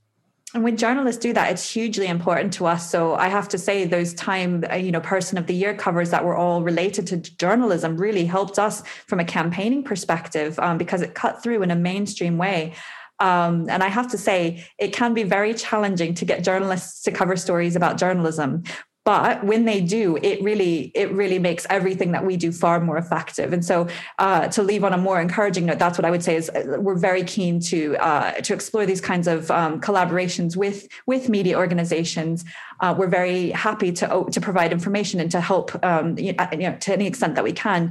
And 0.55 0.63
when 0.63 0.77
journalists 0.77 1.21
do 1.21 1.31
that, 1.33 1.51
it's 1.51 1.71
hugely 1.71 2.07
important 2.07 2.51
to 2.53 2.65
us. 2.65 2.89
So 2.89 3.13
I 3.13 3.27
have 3.27 3.47
to 3.49 3.59
say, 3.59 3.85
those 3.85 4.15
time, 4.15 4.65
uh, 4.71 4.75
you 4.77 4.91
know, 4.91 4.99
person 4.99 5.37
of 5.37 5.45
the 5.45 5.53
year 5.53 5.75
covers 5.75 6.09
that 6.09 6.25
were 6.25 6.35
all 6.35 6.63
related 6.63 7.05
to 7.07 7.17
journalism 7.17 7.97
really 7.97 8.25
helped 8.25 8.57
us 8.57 8.81
from 9.05 9.19
a 9.19 9.23
campaigning 9.23 9.83
perspective 9.83 10.57
um, 10.57 10.79
because 10.79 11.03
it 11.03 11.13
cut 11.13 11.43
through 11.43 11.61
in 11.61 11.69
a 11.69 11.75
mainstream 11.75 12.39
way. 12.39 12.73
Um, 13.19 13.69
and 13.69 13.83
I 13.83 13.89
have 13.89 14.09
to 14.11 14.17
say, 14.17 14.65
it 14.79 14.91
can 14.91 15.13
be 15.13 15.23
very 15.23 15.53
challenging 15.53 16.15
to 16.15 16.25
get 16.25 16.43
journalists 16.43 17.03
to 17.03 17.11
cover 17.11 17.35
stories 17.35 17.75
about 17.75 17.97
journalism 17.97 18.63
but 19.09 19.43
when 19.43 19.65
they 19.65 19.81
do 19.81 20.19
it 20.21 20.39
really 20.43 20.91
it 20.93 21.11
really 21.11 21.39
makes 21.39 21.65
everything 21.71 22.11
that 22.11 22.23
we 22.23 22.37
do 22.37 22.51
far 22.51 22.79
more 22.79 22.95
effective. 22.95 23.53
And 23.53 23.65
so 23.65 23.87
uh, 24.19 24.49
to 24.49 24.61
leave 24.61 24.83
on 24.83 24.93
a 24.93 24.99
more 24.99 25.19
encouraging 25.19 25.65
note 25.65 25.79
that's 25.79 25.97
what 25.97 26.05
i 26.05 26.11
would 26.11 26.23
say 26.27 26.35
is 26.35 26.47
uh, 26.49 26.77
we're 26.85 27.01
very 27.09 27.23
keen 27.23 27.59
to 27.71 27.79
uh, 28.09 28.31
to 28.45 28.53
explore 28.53 28.85
these 28.85 29.01
kinds 29.01 29.27
of 29.35 29.49
um, 29.49 29.81
collaborations 29.87 30.55
with 30.55 30.87
with 31.07 31.23
media 31.27 31.57
organizations. 31.57 32.45
Uh, 32.81 32.93
we're 32.97 33.13
very 33.21 33.49
happy 33.67 33.91
to 33.99 34.05
oh, 34.13 34.23
to 34.35 34.39
provide 34.39 34.71
information 34.71 35.19
and 35.19 35.31
to 35.31 35.41
help 35.41 35.67
um, 35.83 36.17
you 36.17 36.33
know, 36.33 36.77
to 36.85 36.89
any 36.97 37.07
extent 37.11 37.33
that 37.35 37.43
we 37.49 37.51
can 37.51 37.81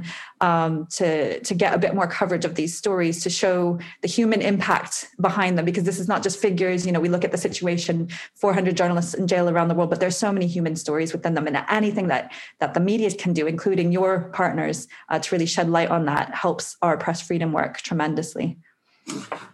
um, 0.41 0.87
to 0.97 1.39
to 1.41 1.53
get 1.53 1.73
a 1.73 1.79
bit 1.85 1.93
more 1.93 2.07
coverage 2.07 2.45
of 2.45 2.55
these 2.55 2.73
stories 2.81 3.21
to 3.25 3.29
show 3.29 3.77
the 4.03 4.07
human 4.07 4.41
impact 4.41 4.93
behind 5.19 5.57
them. 5.57 5.65
Because 5.65 5.83
this 5.83 5.99
is 5.99 6.07
not 6.07 6.23
just 6.23 6.39
figures 6.39 6.85
you 6.85 6.93
know 6.93 7.01
we 7.01 7.09
look 7.09 7.25
at 7.25 7.31
the 7.31 7.41
situation 7.49 8.09
400 8.35 8.77
journalists 8.77 9.13
in 9.13 9.27
jail 9.27 9.49
around 9.49 9.67
the 9.67 9.75
world 9.75 9.89
but 9.89 9.99
there's 9.99 10.17
so 10.17 10.31
many 10.31 10.47
human 10.47 10.75
stories 10.75 11.08
within 11.13 11.33
them 11.33 11.47
and 11.47 11.63
anything 11.69 12.07
that 12.07 12.31
that 12.59 12.73
the 12.73 12.79
media 12.79 13.11
can 13.11 13.33
do 13.33 13.47
including 13.47 13.91
your 13.91 14.29
partners 14.33 14.87
uh, 15.09 15.19
to 15.19 15.35
really 15.35 15.45
shed 15.45 15.69
light 15.69 15.89
on 15.89 16.05
that 16.05 16.33
helps 16.33 16.75
our 16.81 16.97
press 16.97 17.21
freedom 17.21 17.51
work 17.51 17.77
tremendously. 17.81 18.57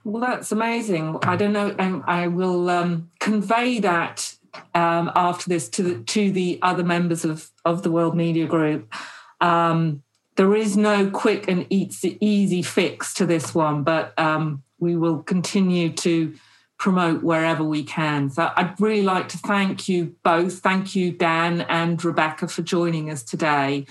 Well 0.03 0.21
that's 0.21 0.51
amazing. 0.51 1.17
I 1.23 1.35
don't 1.35 1.53
know 1.53 1.75
and 1.79 2.03
i 2.07 2.27
will 2.27 2.69
um, 2.69 3.09
convey 3.19 3.79
that 3.79 4.35
um, 4.73 5.11
after 5.15 5.49
this 5.49 5.69
to 5.69 5.83
the 5.83 6.03
to 6.03 6.31
the 6.31 6.59
other 6.61 6.83
members 6.83 7.25
of 7.25 7.49
of 7.63 7.83
the 7.83 7.91
world 7.91 8.15
media 8.15 8.45
group. 8.45 8.93
Um, 9.41 10.03
there 10.35 10.53
is 10.55 10.75
no 10.75 11.09
quick 11.09 11.47
and 11.47 11.65
easy 11.69 12.61
fix 12.61 13.13
to 13.15 13.25
this 13.25 13.55
one, 13.55 13.83
but 13.83 14.17
um, 14.19 14.63
we 14.79 14.95
will 14.95 15.23
continue 15.23 15.91
to 15.93 16.33
promote 16.77 17.23
wherever 17.23 17.63
we 17.63 17.83
can. 17.83 18.29
So 18.29 18.51
I'd 18.55 18.79
really 18.79 19.01
like 19.03 19.29
to 19.29 19.37
thank 19.37 19.87
you 19.87 20.15
both. 20.23 20.59
Thank 20.59 20.95
you, 20.95 21.11
Dan 21.11 21.61
and 21.61 22.03
Rebecca, 22.03 22.47
for 22.47 22.61
joining 22.61 23.09
us 23.09 23.23
today. 23.23 23.85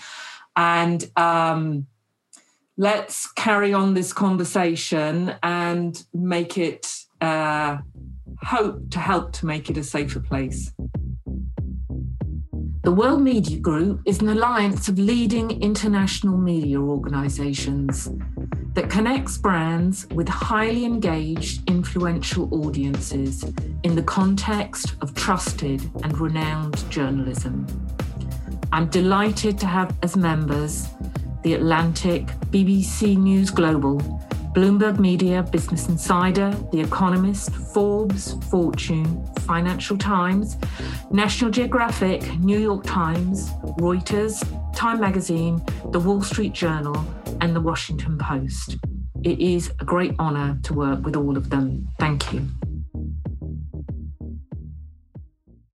And 0.57 1.11
um, 1.16 1.87
let's 2.77 3.31
carry 3.33 3.73
on 3.73 3.94
this 3.94 4.12
conversation 4.12 5.35
and 5.42 6.05
make 6.12 6.59
it, 6.59 6.94
uh, 7.20 7.79
hope 8.42 8.90
to 8.90 8.99
help 8.99 9.33
to 9.33 9.47
make 9.47 9.70
it 9.70 9.77
a 9.77 9.85
safer 9.85 10.20
place. 10.20 10.73
The 12.85 12.92
World 12.92 13.23
Media 13.23 13.59
Group 13.59 14.03
is 14.05 14.20
an 14.20 14.29
alliance 14.29 14.88
of 14.88 14.99
leading 14.99 15.62
international 15.62 16.37
media 16.37 16.79
organisations 16.79 18.11
that 18.75 18.90
connects 18.90 19.38
brands 19.38 20.07
with 20.09 20.29
highly 20.29 20.85
engaged, 20.85 21.66
influential 21.66 22.47
audiences 22.66 23.42
in 23.85 23.94
the 23.94 24.03
context 24.03 24.97
of 25.01 25.14
trusted 25.14 25.81
and 26.03 26.18
renowned 26.18 26.85
journalism. 26.90 27.66
I'm 28.70 28.90
delighted 28.90 29.59
to 29.61 29.66
have 29.66 29.97
as 30.03 30.14
members 30.14 30.87
The 31.42 31.55
Atlantic, 31.55 32.27
BBC 32.51 33.16
News 33.16 33.49
Global, 33.49 34.20
Bloomberg 34.55 35.01
Media, 35.01 35.43
Business 35.43 35.88
Insider, 35.88 36.57
The 36.71 36.81
Economist, 36.81 37.51
Forbes, 37.51 38.35
Fortune, 38.51 39.27
Financial 39.40 39.99
Times, 39.99 40.57
National 41.11 41.51
Geographic, 41.51 42.38
New 42.38 42.61
York 42.61 42.85
Times, 42.85 43.51
Reuters, 43.81 44.47
Time 44.73 45.01
Magazine, 45.01 45.61
The 45.90 45.99
Wall 45.99 46.23
Street 46.23 46.53
Journal, 46.53 47.05
and 47.40 47.55
The 47.55 47.61
Washington 47.61 48.17
Post. 48.17 48.77
It 49.25 49.40
is 49.40 49.73
a 49.81 49.85
great 49.85 50.14
honour 50.21 50.61
to 50.62 50.73
work 50.73 51.05
with 51.05 51.17
all 51.17 51.37
of 51.37 51.51
them. 51.51 51.88
Thank 51.99 52.33
you. 52.33 52.47